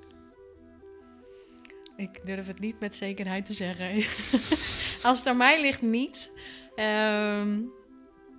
Ik 1.95 2.25
durf 2.25 2.47
het 2.47 2.59
niet 2.59 2.79
met 2.79 2.95
zekerheid 2.95 3.45
te 3.45 3.53
zeggen. 3.53 3.95
Als 5.03 5.17
het 5.17 5.27
aan 5.27 5.37
mij 5.37 5.61
ligt, 5.61 5.81
niet. 5.81 6.31
Um, 6.75 7.71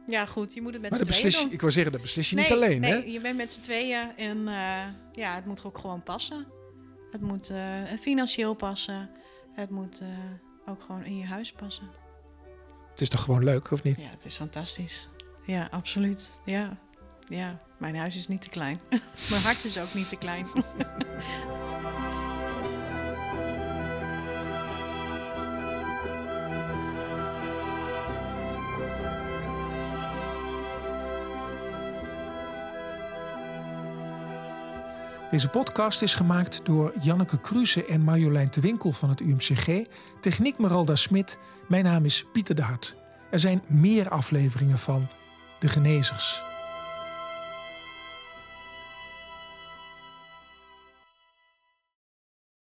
ja, 0.06 0.26
goed, 0.26 0.54
je 0.54 0.62
moet 0.62 0.72
het 0.72 0.82
met 0.82 0.94
z'n 0.94 1.04
tweeën 1.04 1.32
doen. 1.32 1.52
Ik 1.52 1.60
wil 1.60 1.70
zeggen, 1.70 1.92
dat 1.92 2.00
beslis 2.00 2.30
je 2.30 2.36
niet 2.36 2.50
alleen, 2.50 2.80
nee, 2.80 2.92
hè? 2.92 2.96
je 2.96 3.20
bent 3.20 3.36
met 3.36 3.52
z'n 3.52 3.60
tweeën 3.60 4.16
en 4.16 4.38
uh, 4.38 4.84
ja, 5.12 5.34
het 5.34 5.46
moet 5.46 5.64
ook 5.64 5.78
gewoon 5.78 6.02
passen. 6.02 6.46
Het 7.10 7.20
moet 7.20 7.50
uh, 7.50 7.82
financieel 8.00 8.54
passen. 8.54 9.10
Het 9.52 9.70
moet 9.70 10.00
uh, 10.02 10.08
ook 10.66 10.82
gewoon 10.82 11.04
in 11.04 11.16
je 11.16 11.24
huis 11.24 11.52
passen. 11.52 11.90
Het 12.90 13.00
is 13.00 13.08
toch 13.08 13.22
gewoon 13.22 13.44
leuk, 13.44 13.70
of 13.70 13.82
niet? 13.82 14.00
Ja, 14.00 14.08
het 14.10 14.24
is 14.24 14.36
fantastisch. 14.36 15.08
Ja, 15.46 15.68
absoluut. 15.70 16.40
Ja, 16.44 16.78
ja. 17.28 17.60
mijn 17.78 17.96
huis 17.96 18.16
is 18.16 18.28
niet 18.28 18.42
te 18.42 18.50
klein. 18.50 18.80
mijn 19.30 19.42
hart 19.42 19.64
is 19.64 19.78
ook 19.78 19.94
niet 19.94 20.08
te 20.08 20.16
klein. 20.16 20.46
Deze 35.30 35.48
podcast 35.48 36.02
is 36.02 36.14
gemaakt 36.14 36.60
door 36.64 36.92
Janneke 37.00 37.40
Kruse 37.40 37.84
en 37.84 38.00
Marjolein 38.00 38.48
de 38.50 38.60
Winkel 38.60 38.92
van 38.92 39.08
het 39.08 39.20
UMCG. 39.20 39.82
Techniek 40.20 40.58
Meralda 40.58 40.94
Smit. 40.94 41.38
Mijn 41.68 41.84
naam 41.84 42.04
is 42.04 42.24
Pieter 42.32 42.54
de 42.54 42.62
Hart. 42.62 42.96
Er 43.30 43.40
zijn 43.40 43.62
meer 43.66 44.08
afleveringen 44.08 44.78
van 44.78 45.08
De 45.60 45.68
Genezers. 45.68 46.49